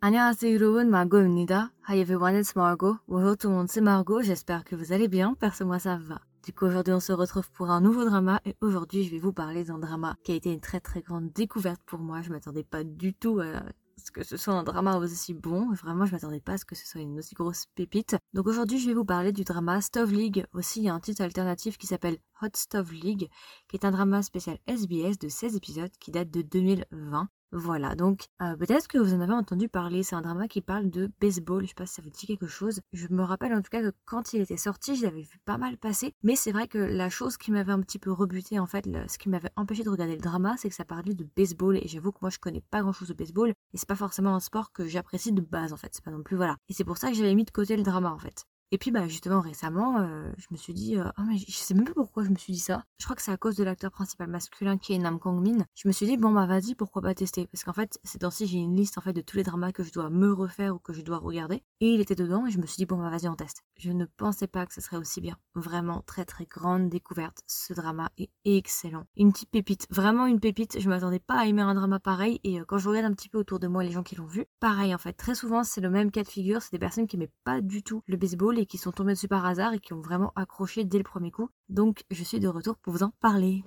안녕하세요 0.00 0.54
여러분, 0.54 0.90
Margot입니다. 0.90 1.72
Hi 1.88 1.98
everyone, 1.98 2.38
it's 2.38 2.54
Margot. 2.54 2.98
Bonjour 3.08 3.38
tout 3.38 3.48
le 3.48 3.54
monde, 3.54 3.68
c'est 3.70 3.80
Margot. 3.80 4.20
J'espère 4.20 4.62
que 4.62 4.76
vous 4.76 4.92
allez 4.92 5.08
bien. 5.08 5.32
Perso, 5.32 5.64
moi 5.64 5.78
ça 5.78 5.96
va. 5.96 6.20
Du 6.44 6.52
coup, 6.52 6.66
aujourd'hui, 6.66 6.92
on 6.92 7.00
se 7.00 7.14
retrouve 7.14 7.50
pour 7.52 7.70
un 7.70 7.80
nouveau 7.80 8.04
drama. 8.04 8.38
Et 8.44 8.54
aujourd'hui, 8.60 9.04
je 9.04 9.10
vais 9.10 9.18
vous 9.18 9.32
parler 9.32 9.64
d'un 9.64 9.78
drama 9.78 10.14
qui 10.22 10.32
a 10.32 10.34
été 10.34 10.52
une 10.52 10.60
très 10.60 10.78
très 10.78 11.00
grande 11.00 11.32
découverte 11.32 11.80
pour 11.86 12.00
moi. 12.00 12.20
Je 12.20 12.28
m'attendais 12.28 12.64
pas 12.64 12.84
du 12.84 13.14
tout 13.14 13.40
à 13.40 13.62
ce 13.96 14.10
que 14.10 14.22
ce 14.22 14.36
soit 14.36 14.52
un 14.52 14.62
drama 14.62 14.98
aussi 14.98 15.32
bon. 15.32 15.72
Vraiment, 15.72 16.04
je 16.04 16.12
m'attendais 16.12 16.40
pas 16.40 16.52
à 16.52 16.58
ce 16.58 16.66
que 16.66 16.74
ce 16.74 16.86
soit 16.86 17.00
une 17.00 17.18
aussi 17.18 17.34
grosse 17.34 17.64
pépite. 17.74 18.14
Donc 18.34 18.46
aujourd'hui, 18.46 18.78
je 18.78 18.86
vais 18.86 18.94
vous 18.94 19.06
parler 19.06 19.32
du 19.32 19.44
drama 19.44 19.80
Stove 19.80 20.12
League. 20.12 20.44
Aussi, 20.52 20.80
il 20.80 20.84
y 20.84 20.88
a 20.90 20.94
un 20.94 21.00
titre 21.00 21.22
alternatif 21.22 21.78
qui 21.78 21.86
s'appelle 21.86 22.18
Hot 22.42 22.48
Stove 22.54 22.92
League, 22.92 23.30
qui 23.68 23.76
est 23.76 23.86
un 23.86 23.90
drama 23.90 24.22
spécial 24.22 24.58
SBS 24.66 25.18
de 25.18 25.30
16 25.30 25.56
épisodes 25.56 25.92
qui 25.98 26.10
date 26.10 26.30
de 26.30 26.42
2020. 26.42 27.30
Voilà, 27.51 27.95
donc 27.95 28.27
euh, 28.43 28.55
peut-être 28.55 28.87
que 28.87 28.99
vous 28.99 29.15
en 29.15 29.21
avez 29.21 29.33
entendu 29.33 29.69
parler, 29.69 30.03
c'est 30.03 30.15
un 30.15 30.21
drama 30.21 30.47
qui 30.47 30.61
parle 30.61 30.91
de 30.91 31.09
baseball, 31.19 31.63
je 31.63 31.69
sais 31.69 31.73
pas 31.73 31.87
si 31.87 31.95
ça 31.95 32.03
vous 32.03 32.11
dit 32.11 32.27
quelque 32.27 32.45
chose. 32.45 32.79
Je 32.93 33.07
me 33.09 33.23
rappelle 33.23 33.55
en 33.55 33.61
tout 33.63 33.71
cas 33.71 33.81
que 33.81 33.91
quand 34.05 34.33
il 34.33 34.41
était 34.41 34.55
sorti, 34.55 34.95
je 34.95 35.03
l'avais 35.03 35.23
vu 35.23 35.39
pas 35.45 35.57
mal 35.57 35.75
passer, 35.77 36.13
mais 36.21 36.35
c'est 36.35 36.51
vrai 36.51 36.67
que 36.67 36.77
la 36.77 37.09
chose 37.09 37.37
qui 37.37 37.51
m'avait 37.51 37.71
un 37.71 37.81
petit 37.81 37.97
peu 37.97 38.11
rebuté 38.11 38.59
en 38.59 38.67
fait, 38.67 38.87
ce 39.07 39.17
qui 39.17 39.29
m'avait 39.29 39.49
empêché 39.55 39.83
de 39.83 39.89
regarder 39.89 40.15
le 40.15 40.21
drama, 40.21 40.57
c'est 40.57 40.69
que 40.69 40.75
ça 40.75 40.85
parlait 40.85 41.15
de 41.15 41.27
baseball 41.35 41.77
et 41.77 41.87
j'avoue 41.87 42.11
que 42.11 42.19
moi 42.21 42.29
je 42.29 42.37
connais 42.37 42.61
pas 42.61 42.81
grand 42.81 42.93
chose 42.93 43.07
de 43.07 43.15
baseball 43.15 43.49
et 43.49 43.77
c'est 43.77 43.89
pas 43.89 43.95
forcément 43.95 44.35
un 44.35 44.39
sport 44.39 44.71
que 44.71 44.85
j'apprécie 44.85 45.31
de 45.31 45.41
base 45.41 45.73
en 45.73 45.77
fait, 45.77 45.89
c'est 45.91 46.03
pas 46.03 46.11
non 46.11 46.21
plus 46.21 46.37
voilà. 46.37 46.55
Et 46.69 46.73
c'est 46.73 46.83
pour 46.83 46.99
ça 46.99 47.09
que 47.09 47.15
j'avais 47.15 47.33
mis 47.33 47.45
de 47.45 47.51
côté 47.51 47.75
le 47.75 47.83
drama 47.83 48.11
en 48.11 48.19
fait. 48.19 48.45
Et 48.71 48.77
puis 48.77 48.91
bah 48.91 49.07
justement 49.07 49.41
récemment, 49.41 49.99
euh, 49.99 50.31
je 50.37 50.45
me 50.51 50.57
suis 50.57 50.73
dit, 50.73 50.97
euh, 50.97 51.09
oh, 51.17 51.21
mais 51.27 51.37
je 51.37 51.51
sais 51.51 51.73
même 51.73 51.85
pas 51.85 51.93
pourquoi 51.93 52.23
je 52.23 52.29
me 52.29 52.35
suis 52.35 52.53
dit 52.53 52.59
ça. 52.59 52.83
Je 52.99 53.05
crois 53.05 53.15
que 53.15 53.21
c'est 53.23 53.31
à 53.31 53.37
cause 53.37 53.55
de 53.55 53.63
l'acteur 53.63 53.91
principal 53.91 54.27
masculin 54.27 54.77
qui 54.77 54.93
est 54.93 54.99
Nam 54.99 55.19
Kong 55.19 55.41
Min. 55.45 55.65
Je 55.75 55.87
me 55.87 55.91
suis 55.91 56.05
dit 56.05 56.17
bon 56.17 56.31
bah 56.31 56.45
vas-y 56.45 56.75
pourquoi 56.75 57.01
pas 57.01 57.15
tester? 57.15 57.47
Parce 57.47 57.63
qu'en 57.63 57.73
fait 57.73 57.99
ces 58.03 58.19
temps-ci 58.19 58.45
j'ai 58.47 58.59
une 58.59 58.75
liste 58.75 58.97
en 58.99 59.01
fait 59.01 59.13
de 59.13 59.21
tous 59.21 59.37
les 59.37 59.43
dramas 59.43 59.71
que 59.71 59.83
je 59.83 59.91
dois 59.91 60.09
me 60.11 60.31
refaire 60.31 60.75
ou 60.75 60.79
que 60.79 60.93
je 60.93 61.01
dois 61.01 61.17
regarder 61.17 61.63
et 61.81 61.93
il 61.93 61.99
était 62.01 62.15
dedans 62.15 62.45
et 62.45 62.51
je 62.51 62.59
me 62.59 62.65
suis 62.67 62.77
dit 62.77 62.85
bon 62.85 62.97
bah 62.97 63.09
vas-y 63.09 63.27
on 63.27 63.35
teste. 63.35 63.63
Je 63.79 63.93
ne 63.93 64.03
pensais 64.03 64.47
pas 64.47 64.65
que 64.65 64.73
ce 64.73 64.81
serait 64.81 64.97
aussi 64.97 65.21
bien. 65.21 65.37
Vraiment 65.55 66.03
très 66.05 66.25
très 66.25 66.43
grande 66.43 66.89
découverte. 66.89 67.39
Ce 67.47 67.71
drama 67.71 68.09
est 68.17 68.29
excellent. 68.43 69.05
Une 69.15 69.31
petite 69.31 69.51
pépite, 69.51 69.87
vraiment 69.89 70.25
une 70.25 70.41
pépite. 70.41 70.81
Je 70.81 70.89
m'attendais 70.89 71.19
pas 71.19 71.39
à 71.39 71.45
aimer 71.45 71.61
un 71.61 71.75
drama 71.75 71.97
pareil 71.97 72.41
et 72.43 72.59
euh, 72.59 72.65
quand 72.67 72.77
je 72.77 72.89
regarde 72.89 73.05
un 73.05 73.13
petit 73.13 73.29
peu 73.29 73.37
autour 73.37 73.57
de 73.57 73.67
moi 73.67 73.85
les 73.85 73.91
gens 73.91 74.03
qui 74.03 74.17
l'ont 74.17 74.25
vu, 74.25 74.47
pareil 74.59 74.93
en 74.93 74.97
fait 74.97 75.13
très 75.13 75.33
souvent 75.33 75.63
c'est 75.63 75.79
le 75.79 75.89
même 75.89 76.11
cas 76.11 76.23
de 76.23 76.27
figure. 76.27 76.61
C'est 76.61 76.73
des 76.73 76.79
personnes 76.79 77.07
qui 77.07 77.17
n'aimaient 77.17 77.31
pas 77.45 77.61
du 77.61 77.81
tout 77.81 78.03
le 78.05 78.17
baseball 78.17 78.59
et 78.59 78.65
qui 78.65 78.77
sont 78.77 78.91
tombés 78.91 79.13
dessus 79.13 79.29
par 79.29 79.45
hasard 79.45 79.73
et 79.73 79.79
qui 79.79 79.93
ont 79.93 80.01
vraiment 80.01 80.33
accroché 80.35 80.83
dès 80.83 80.97
le 80.97 81.05
premier 81.05 81.31
coup. 81.31 81.49
Donc 81.69 82.03
je 82.11 82.21
suis 82.21 82.41
de 82.41 82.49
retour 82.49 82.75
pour 82.79 82.91
vous 82.91 83.03
en 83.03 83.13
parler. 83.21 83.63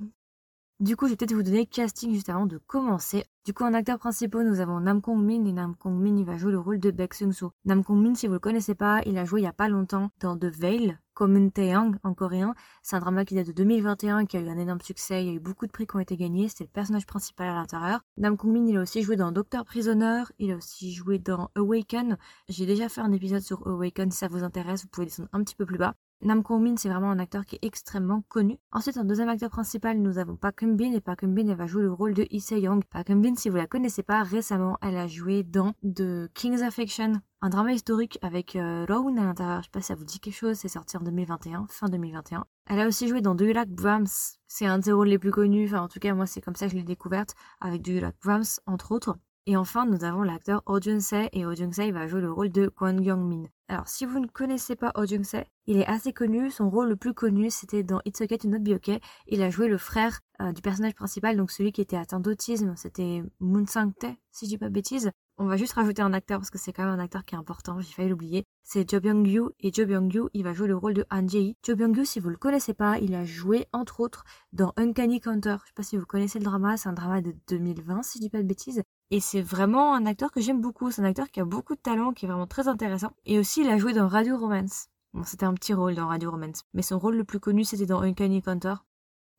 Du 0.83 0.97
coup, 0.97 1.07
je 1.07 1.13
vais 1.13 1.17
peut-être 1.17 1.33
vous 1.33 1.45
donner 1.45 1.61
le 1.61 1.65
casting 1.65 2.13
juste 2.13 2.29
avant 2.29 2.45
de 2.45 2.59
commencer. 2.59 3.25
Du 3.45 3.55
coup, 3.55 3.63
en 3.63 3.73
acteurs 3.73 4.01
principaux, 4.01 4.43
nous 4.43 4.59
avons 4.59 4.81
Nam 4.81 5.01
Kong 5.01 5.23
Min 5.23 5.45
et 5.45 5.53
Nam 5.53 5.77
Kong 5.77 5.95
Min, 5.95 6.17
il 6.17 6.25
va 6.25 6.37
jouer 6.37 6.51
le 6.51 6.59
rôle 6.59 6.81
de 6.81 6.91
Baek 6.91 7.15
Seung 7.15 7.31
Soo. 7.31 7.53
Nam 7.65 7.85
Kong 7.85 8.03
Min, 8.03 8.17
si 8.17 8.27
vous 8.27 8.33
le 8.33 8.41
connaissez 8.41 8.75
pas, 8.75 9.01
il 9.07 9.17
a 9.17 9.25
joué 9.25 9.43
il 9.43 9.45
y 9.45 9.47
a 9.47 9.53
pas 9.53 9.69
longtemps 9.69 10.11
dans 10.19 10.37
The 10.37 10.47
Veil, 10.47 10.99
comme 11.15 11.53
Taeyang 11.53 11.93
en 12.03 12.15
coréen. 12.15 12.57
C'est 12.83 12.97
un 12.97 12.99
drama 12.99 13.25
qui 13.25 13.37
date 13.37 13.47
de 13.47 13.53
2021 13.53 14.27
qui 14.27 14.37
a 14.37 14.41
eu 14.41 14.49
un 14.49 14.59
énorme 14.59 14.81
succès. 14.81 15.23
Il 15.23 15.29
y 15.29 15.31
a 15.31 15.35
eu 15.35 15.39
beaucoup 15.39 15.69
de 15.69 15.71
prix 15.71 15.87
qui 15.87 15.95
ont 15.95 16.01
été 16.01 16.17
gagnés. 16.17 16.49
C'est 16.49 16.65
le 16.65 16.71
personnage 16.71 17.07
principal 17.07 17.47
à 17.47 17.55
l'intérieur. 17.55 18.01
Nam 18.17 18.37
Kong 18.37 18.53
Min, 18.53 18.67
il 18.67 18.77
a 18.77 18.81
aussi 18.81 19.03
joué 19.03 19.15
dans 19.15 19.31
Doctor 19.31 19.65
Prisoner. 19.65 20.25
Il 20.41 20.51
a 20.51 20.57
aussi 20.57 20.93
joué 20.93 21.21
dans 21.21 21.53
Awaken. 21.55 22.19
J'ai 22.49 22.67
déjà 22.67 22.89
fait 22.89 23.03
un 23.03 23.13
épisode 23.13 23.43
sur 23.43 23.65
Awaken. 23.69 24.11
Si 24.11 24.19
ça 24.19 24.27
vous 24.27 24.43
intéresse, 24.43 24.83
vous 24.83 24.89
pouvez 24.89 25.07
descendre 25.07 25.29
un 25.33 25.45
petit 25.45 25.55
peu 25.55 25.65
plus 25.65 25.79
bas. 25.79 25.95
Nam 26.25 26.45
Kong 26.45 26.63
Min, 26.63 26.77
c'est 26.77 26.89
vraiment 26.89 27.11
un 27.11 27.19
acteur 27.19 27.45
qui 27.45 27.57
est 27.57 27.67
extrêmement 27.67 28.23
connu. 28.29 28.57
Ensuite, 28.71 28.97
en 28.97 29.03
deuxième 29.03 29.29
acteur 29.29 29.51
principal, 29.51 29.99
nous 29.99 30.19
avons 30.19 30.37
Park 30.37 30.63
et 30.63 31.01
Park 31.01 31.25
Eun 31.25 31.35
Bin, 31.35 31.49
elle 31.49 31.57
va 31.57 31.67
jouer 31.67 31.83
le 31.83 31.93
rôle 31.93 32.15
de 32.15 32.23
Lee 32.31 32.41
Se-young. 32.41 32.85
Park 32.85 33.09
si 33.37 33.49
vous 33.49 33.57
la 33.57 33.67
connaissez 33.67 34.05
pas, 34.05 34.23
récemment, 34.23 34.79
elle 34.83 34.97
a 34.97 35.09
joué 35.09 35.43
dans 35.43 35.73
The 35.83 36.33
King's 36.33 36.63
Affection, 36.63 37.21
un 37.41 37.49
drama 37.49 37.73
historique 37.73 38.21
avec 38.23 38.55
euh, 38.55 38.87
Rowan 38.89 39.19
à 39.19 39.25
l'intérieur. 39.25 39.63
Je 39.63 39.65
sais 39.65 39.71
pas 39.73 39.81
si 39.81 39.87
ça 39.87 39.95
vous 39.97 40.05
dit 40.05 40.21
quelque 40.21 40.37
chose, 40.37 40.57
c'est 40.57 40.69
sorti 40.69 40.97
en 40.97 41.01
2021, 41.01 41.67
fin 41.69 41.89
2021. 41.89 42.45
Elle 42.67 42.79
a 42.79 42.87
aussi 42.87 43.09
joué 43.09 43.21
dans 43.21 43.35
Do 43.35 43.45
You 43.45 43.53
Like 43.53 43.71
Brahms? 43.71 44.37
C'est 44.47 44.67
un 44.67 44.79
de 44.79 44.85
ses 44.85 44.93
rôles 44.93 45.09
les 45.09 45.19
plus 45.19 45.33
connus. 45.33 45.67
Enfin, 45.67 45.83
en 45.83 45.89
tout 45.89 45.99
cas, 45.99 46.15
moi, 46.15 46.27
c'est 46.27 46.41
comme 46.41 46.55
ça 46.55 46.67
que 46.67 46.73
je 46.73 46.77
l'ai 46.77 46.85
découverte 46.85 47.35
avec 47.61 47.83
Do 47.83 47.91
You 47.91 48.01
Like 48.01 48.17
Brahms, 48.23 48.61
entre 48.67 48.93
autres. 48.93 49.17
Et 49.47 49.57
enfin, 49.57 49.87
nous 49.87 50.05
avons 50.05 50.23
l'acteur 50.23 50.63
Oh 50.67 50.79
Jung-se 50.81 51.29
et 51.33 51.45
Oh 51.45 51.53
Jung-se 51.53 51.91
va 51.91 52.07
jouer 52.07 52.21
le 52.21 52.31
rôle 52.31 52.51
de 52.53 52.69
Kwon 52.69 52.99
Young-min. 52.99 53.49
Alors, 53.67 53.89
si 53.89 54.07
vous 54.07 54.21
ne 54.21 54.29
connaissez 54.29 54.77
pas 54.77 54.93
Oh 54.95 55.05
Jung-se, 55.05 55.39
il 55.67 55.79
est 55.79 55.87
assez 55.87 56.13
connu. 56.13 56.49
Son 56.49 56.71
rôle 56.71 56.91
le 56.91 56.95
plus 56.95 57.13
connu, 57.13 57.51
c'était 57.51 57.83
dans 57.83 58.01
It's 58.05 58.21
Okay 58.21 58.39
to 58.39 58.47
Not 58.47 58.61
Be 58.61 58.69
Okay. 58.77 59.01
Il 59.27 59.43
a 59.43 59.51
joué 59.51 59.67
le 59.67 59.79
frère 59.79 60.21
euh, 60.41 60.53
du 60.53 60.63
personnage 60.63 60.95
principal, 60.95 61.37
donc 61.37 61.51
celui 61.51 61.73
qui 61.73 61.81
était 61.81 61.97
atteint 61.97 62.21
d'autisme. 62.21 62.75
C'était 62.77 63.25
Moon 63.41 63.67
Sang-tae, 63.67 64.15
si 64.31 64.45
je 64.45 64.51
dis 64.51 64.59
pas 64.59 64.69
bêtise. 64.69 65.11
On 65.39 65.47
va 65.47 65.57
juste 65.57 65.73
rajouter 65.73 66.03
un 66.03 66.13
acteur 66.13 66.39
parce 66.39 66.51
que 66.51 66.59
c'est 66.59 66.73
quand 66.73 66.85
même 66.85 67.01
un 67.01 67.03
acteur 67.03 67.25
qui 67.25 67.35
est 67.35 67.39
important, 67.39 67.81
j'ai 67.81 67.93
failli 67.93 68.11
l'oublier. 68.11 68.45
C'est 68.63 68.89
Jo 68.89 69.01
Byung-yu 69.01 69.43
et 69.59 69.73
Jo 69.73 69.87
Byung-yu, 69.87 70.29
il 70.35 70.45
va 70.45 70.53
jouer 70.53 70.69
le 70.69 70.77
rôle 70.77 70.95
de 70.95 71.05
Han 71.11 71.27
Jae-hee. 71.27 71.57
Jo 71.67 71.75
Byung-yu, 71.75 72.05
si 72.05 72.21
vous 72.21 72.29
le 72.29 72.37
connaissez 72.37 72.75
pas, 72.75 72.99
il 72.99 73.13
a 73.17 73.25
joué 73.25 73.67
entre 73.73 73.99
autres 73.99 74.23
dans 74.53 74.73
Uncanny 74.77 75.21
Counter. 75.21 75.57
Je 75.63 75.69
sais 75.69 75.75
pas 75.75 75.83
si 75.83 75.97
vous 75.97 76.07
connaissez 76.07 76.39
le 76.39 76.45
drama, 76.45 76.77
c'est 76.77 76.91
un 76.91 76.93
drama 76.93 77.23
de 77.23 77.35
2020 77.49 78.05
si 78.05 78.19
je 78.19 78.23
dis 78.23 78.31
pas 78.31 78.39
de 78.39 78.47
bêtises. 78.47 78.83
Et 79.13 79.21
c'est 79.21 79.43
vraiment 79.43 79.95
un 79.95 80.07
acteur 80.07 80.33
que 80.33 80.41
j'aime 80.41 80.63
beaucoup. 80.63 80.91
C'est 80.91 81.03
un 81.03 81.05
acteur 81.05 81.31
qui 81.31 81.39
a 81.39 81.45
beaucoup 81.45 81.75
de 81.75 81.81
talent, 81.81 82.15
qui 82.15 82.25
est 82.25 82.29
vraiment 82.29 82.47
très 82.47 82.67
intéressant. 82.67 83.13
Et 83.27 83.39
aussi, 83.39 83.61
il 83.61 83.69
a 83.69 83.77
joué 83.77 83.93
dans 83.93 84.09
Radio 84.09 84.39
Romance. 84.39 84.87
Bon, 85.13 85.23
c'était 85.23 85.45
un 85.45 85.53
petit 85.53 85.75
rôle 85.75 85.95
dans 85.95 86.07
Radio 86.07 86.31
Romance. 86.31 86.63
Mais 86.73 86.81
son 86.81 86.99
rôle 86.99 87.17
le 87.17 87.25
plus 87.25 87.39
connu, 87.39 87.63
c'était 87.63 87.85
dans 87.85 88.01
Uncanny 88.01 88.41
Counter. 88.41 88.73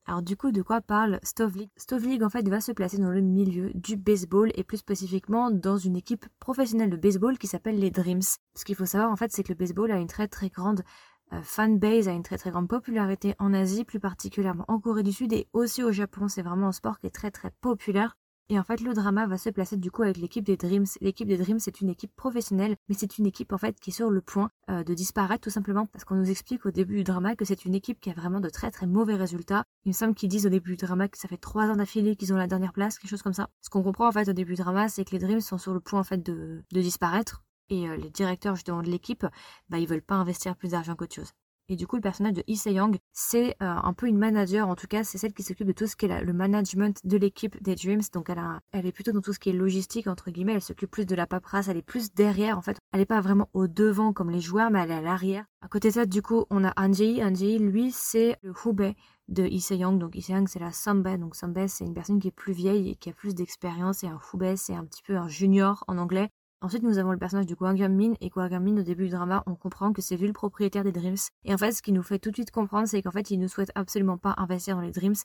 Alors 0.05 0.21
du 0.21 0.37
coup, 0.37 0.51
de 0.51 0.61
quoi 0.61 0.81
parle 0.81 1.19
Stove 1.23 1.57
League 2.05 2.21
en 2.21 2.29
fait, 2.29 2.47
va 2.47 2.61
se 2.61 2.71
placer 2.71 2.99
dans 2.99 3.09
le 3.09 3.21
milieu 3.21 3.71
du 3.73 3.97
baseball 3.97 4.51
et 4.53 4.63
plus 4.63 4.77
spécifiquement 4.77 5.49
dans 5.49 5.77
une 5.77 5.95
équipe 5.95 6.27
professionnelle 6.39 6.91
de 6.91 6.97
baseball 6.97 7.39
qui 7.39 7.47
s'appelle 7.47 7.79
les 7.79 7.89
Dreams. 7.89 8.21
Ce 8.53 8.65
qu'il 8.65 8.75
faut 8.75 8.85
savoir, 8.85 9.11
en 9.11 9.15
fait, 9.15 9.31
c'est 9.31 9.41
que 9.41 9.53
le 9.53 9.57
baseball 9.57 9.91
a 9.91 9.97
une 9.97 10.05
très 10.05 10.27
très 10.27 10.49
grande 10.49 10.83
euh, 11.31 11.41
fanbase, 11.41 12.07
a 12.07 12.11
une 12.11 12.21
très 12.21 12.37
très 12.37 12.51
grande 12.51 12.67
popularité 12.67 13.33
en 13.39 13.55
Asie, 13.55 13.85
plus 13.85 13.99
particulièrement 13.99 14.65
en 14.67 14.79
Corée 14.79 15.01
du 15.01 15.13
Sud 15.13 15.33
et 15.33 15.47
aussi 15.51 15.81
au 15.81 15.91
Japon. 15.91 16.27
C'est 16.27 16.43
vraiment 16.43 16.67
un 16.67 16.73
sport 16.73 16.99
qui 16.99 17.07
est 17.07 17.15
très 17.15 17.31
très 17.31 17.49
populaire. 17.59 18.17
Et 18.49 18.59
en 18.59 18.63
fait, 18.63 18.81
le 18.81 18.93
drama 18.93 19.25
va 19.25 19.37
se 19.37 19.49
placer 19.49 19.77
du 19.77 19.89
coup 19.89 20.03
avec 20.03 20.17
l'équipe 20.17 20.43
des 20.43 20.57
Dreams. 20.57 20.85
L'équipe 20.99 21.27
des 21.27 21.37
Dreams, 21.37 21.59
c'est 21.59 21.79
une 21.79 21.89
équipe 21.89 22.13
professionnelle, 22.15 22.75
mais 22.89 22.95
c'est 22.95 23.17
une 23.17 23.25
équipe 23.25 23.53
en 23.53 23.57
fait 23.57 23.79
qui 23.79 23.91
est 23.91 23.93
sur 23.93 24.09
le 24.09 24.21
point 24.21 24.49
euh, 24.69 24.83
de 24.83 24.93
disparaître 24.93 25.41
tout 25.41 25.49
simplement 25.49 25.85
parce 25.85 26.03
qu'on 26.03 26.15
nous 26.15 26.29
explique 26.29 26.65
au 26.65 26.71
début 26.71 26.97
du 26.97 27.03
drama 27.03 27.35
que 27.35 27.45
c'est 27.45 27.63
une 27.63 27.73
équipe 27.73 28.01
qui 28.01 28.09
a 28.09 28.13
vraiment 28.13 28.41
de 28.41 28.49
très 28.49 28.69
très 28.69 28.85
mauvais 28.85 29.15
résultats. 29.15 29.63
Il 29.85 29.89
me 29.89 29.93
semble 29.93 30.13
qu'ils 30.13 30.29
disent 30.29 30.45
au 30.45 30.49
début 30.49 30.71
du 30.71 30.85
drama 30.85 31.07
que 31.07 31.17
ça 31.17 31.29
fait 31.29 31.37
trois 31.37 31.67
ans 31.67 31.77
d'affilée 31.77 32.15
qu'ils 32.17 32.33
ont 32.33 32.37
la 32.37 32.47
dernière 32.47 32.73
place, 32.73 32.99
quelque 32.99 33.09
chose 33.09 33.21
comme 33.21 33.33
ça. 33.33 33.49
Ce 33.61 33.69
qu'on 33.69 33.81
comprend 33.81 34.07
en 34.07 34.11
fait 34.11 34.27
au 34.27 34.33
début 34.33 34.55
du 34.55 34.61
drama, 34.61 34.89
c'est 34.89 35.05
que 35.05 35.11
les 35.11 35.19
Dreams 35.19 35.41
sont 35.41 35.57
sur 35.57 35.73
le 35.73 35.79
point 35.79 36.01
en 36.01 36.03
fait 36.03 36.21
de, 36.21 36.63
disparaître 36.71 37.43
et 37.69 37.87
euh, 37.87 37.95
les 37.95 38.09
directeurs 38.09 38.55
justement 38.55 38.83
de 38.83 38.89
l'équipe, 38.89 39.25
bah 39.69 39.79
ils 39.79 39.87
veulent 39.87 40.01
pas 40.01 40.15
investir 40.15 40.57
plus 40.57 40.71
d'argent 40.71 40.95
qu'autre 40.95 41.15
chose. 41.15 41.31
Et 41.69 41.75
du 41.75 41.87
coup, 41.87 41.95
le 41.95 42.01
personnage 42.01 42.33
de 42.33 42.43
Lee 42.47 42.57
Se-young, 42.57 42.97
c'est 43.13 43.51
euh, 43.61 43.75
un 43.83 43.93
peu 43.93 44.07
une 44.07 44.17
manager, 44.17 44.67
en 44.67 44.75
tout 44.75 44.87
cas, 44.87 45.03
c'est 45.03 45.17
celle 45.17 45.33
qui 45.33 45.43
s'occupe 45.43 45.67
de 45.67 45.71
tout 45.71 45.87
ce 45.87 45.95
qui 45.95 46.05
est 46.05 46.21
le 46.21 46.33
management 46.33 46.99
de 47.05 47.17
l'équipe 47.17 47.61
des 47.63 47.75
Dreams. 47.75 48.01
Donc, 48.13 48.29
elle, 48.29 48.85
est 48.85 48.91
plutôt 48.91 49.13
dans 49.13 49.21
tout 49.21 49.31
ce 49.31 49.39
qui 49.39 49.49
est 49.49 49.53
logistique, 49.53 50.07
entre 50.07 50.29
guillemets. 50.29 50.55
Elle 50.55 50.61
s'occupe 50.61 50.91
plus 50.91 51.05
de 51.05 51.15
la 51.15 51.25
paperasse, 51.25 51.69
elle 51.69 51.77
est 51.77 51.81
plus 51.81 52.13
derrière, 52.13 52.57
en 52.57 52.61
fait. 52.61 52.77
Elle 52.91 52.99
n'est 52.99 53.05
pas 53.05 53.21
vraiment 53.21 53.49
au 53.53 53.67
devant 53.67 54.11
comme 54.11 54.29
les 54.29 54.41
joueurs, 54.41 54.71
mais 54.71 54.81
elle 54.81 54.91
est 54.91 54.95
à 54.95 55.01
l'arrière. 55.01 55.45
À 55.61 55.69
côté 55.69 55.87
de 55.87 55.93
ça, 55.93 56.05
du 56.05 56.21
coup, 56.21 56.45
on 56.49 56.65
a 56.65 56.73
Anji. 56.75 57.23
Anji, 57.23 57.59
lui, 57.59 57.91
c'est 57.91 58.37
le 58.41 58.53
Hubei 58.65 58.95
de 59.29 59.43
Lee 59.43 59.61
Se-young. 59.61 59.97
Donc, 59.97 60.15
Lee 60.15 60.21
Se-young, 60.21 60.49
c'est 60.49 60.59
la 60.59 60.73
Samba. 60.73 61.17
Donc, 61.17 61.35
Samba, 61.35 61.69
c'est 61.69 61.85
une 61.85 61.93
personne 61.93 62.19
qui 62.19 62.27
est 62.27 62.31
plus 62.31 62.53
vieille 62.53 62.89
et 62.89 62.95
qui 62.95 63.09
a 63.09 63.13
plus 63.13 63.35
d'expérience. 63.35 64.03
Et 64.03 64.07
un 64.07 64.19
Hubei, 64.33 64.57
c'est 64.57 64.75
un 64.75 64.83
petit 64.83 65.01
peu 65.03 65.15
un 65.15 65.29
junior 65.29 65.85
en 65.87 65.97
anglais. 65.97 66.29
Ensuite, 66.63 66.83
nous 66.83 66.97
avons 66.97 67.11
le 67.11 67.17
personnage 67.17 67.45
de 67.45 67.55
Kwang 67.55 67.77
Min 67.89 68.13
et 68.21 68.29
Kwang 68.29 68.57
Min 68.57 68.77
au 68.77 68.83
début 68.83 69.03
du 69.03 69.09
drama, 69.09 69.43
on 69.47 69.55
comprend 69.55 69.91
que 69.91 70.01
c'est 70.01 70.15
lui 70.15 70.27
le 70.27 70.31
propriétaire 70.31 70.85
des 70.85 70.93
Dreams. 70.93 71.17
Et 71.43 71.53
en 71.53 71.57
fait, 71.57 71.73
ce 71.73 71.81
qui 71.81 71.91
nous 71.91 72.03
fait 72.03 72.19
tout 72.19 72.29
de 72.29 72.37
suite 72.37 72.51
comprendre, 72.51 72.87
c'est 72.87 73.01
qu'en 73.01 73.11
fait, 73.11 73.31
il 73.31 73.39
ne 73.39 73.47
souhaite 73.47 73.73
absolument 73.75 74.17
pas 74.17 74.33
investir 74.37 74.77
dans 74.77 74.81
les 74.81 74.93
Dreams. 74.93 75.15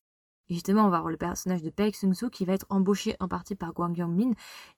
Et 0.49 0.55
justement, 0.55 0.87
on 0.87 0.91
va 0.91 1.01
voir 1.01 1.11
le 1.11 1.19
personnage 1.19 1.63
de 1.63 1.71
Baek 1.71 1.95
Seung-soo 1.95 2.31
qui 2.31 2.45
va 2.45 2.55
être 2.55 2.67
embauché 2.71 3.17
en 3.21 3.29
partie 3.29 3.55
par 3.55 3.75
Kwang 3.75 3.99
Min. 3.99 4.33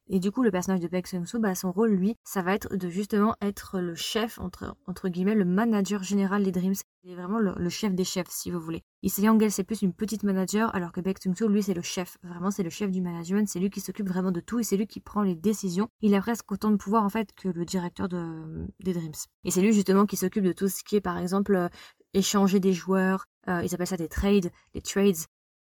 Et 0.08 0.18
du 0.18 0.32
coup, 0.32 0.42
le 0.42 0.50
personnage 0.50 0.80
de 0.80 0.88
Baek 0.88 1.06
Seung-soo, 1.06 1.38
bah, 1.38 1.54
son 1.54 1.70
rôle, 1.70 1.90
lui, 1.90 2.16
ça 2.24 2.42
va 2.42 2.54
être 2.54 2.74
de 2.74 2.88
justement 2.88 3.36
être 3.40 3.78
le 3.78 3.94
chef, 3.94 4.40
entre, 4.40 4.76
entre 4.88 5.08
guillemets, 5.08 5.36
le 5.36 5.44
manager 5.44 6.02
général 6.02 6.42
des 6.42 6.50
Dreams. 6.50 6.74
Il 7.04 7.12
est 7.12 7.14
vraiment 7.14 7.38
le, 7.38 7.68
chef 7.68 7.94
des 7.94 8.04
chefs, 8.04 8.28
si 8.28 8.50
vous 8.50 8.58
voulez. 8.58 8.82
Issei 9.02 9.22
Yang, 9.22 9.48
c'est 9.48 9.64
plus 9.64 9.82
une 9.82 9.92
petite 9.92 10.24
manager, 10.24 10.74
alors 10.74 10.90
que 10.90 11.00
Baek 11.00 11.22
Seung-soo, 11.22 11.46
lui, 11.46 11.62
c'est 11.62 11.74
le 11.74 11.82
chef. 11.82 12.18
Vraiment, 12.24 12.50
c'est 12.50 12.64
le 12.64 12.70
chef 12.70 12.90
du 12.90 13.00
management. 13.00 13.48
C'est 13.48 13.60
lui 13.60 13.70
qui 13.70 13.80
s'occupe 13.80 14.08
vraiment 14.08 14.32
de 14.32 14.40
tout 14.40 14.58
et 14.58 14.64
c'est 14.64 14.76
lui 14.76 14.88
qui 14.88 14.98
prend 14.98 15.22
les 15.22 15.36
décisions. 15.36 15.88
Il 16.00 16.14
a 16.16 16.20
presque 16.20 16.50
autant 16.50 16.72
de 16.72 16.76
pouvoir, 16.76 17.04
en 17.04 17.08
fait, 17.10 17.32
que 17.36 17.48
le 17.48 17.64
directeur 17.64 18.08
de, 18.08 18.66
des 18.80 18.92
Dreams. 18.92 19.12
Et 19.44 19.52
c'est 19.52 19.60
lui, 19.60 19.72
justement, 19.72 20.04
qui 20.04 20.16
s'occupe 20.16 20.44
de 20.44 20.52
tout 20.52 20.68
ce 20.68 20.82
qui 20.82 20.96
est, 20.96 21.00
par 21.00 21.18
exemple, 21.18 21.54
euh, 21.54 21.68
échanger 22.14 22.58
des 22.58 22.72
joueurs. 22.72 23.26
Euh, 23.48 23.62
ils 23.64 23.74
appellent 23.74 23.86
ça 23.86 23.96
des 23.96 24.08
trades, 24.08 24.50
des 24.74 24.82
trades. 24.82 25.16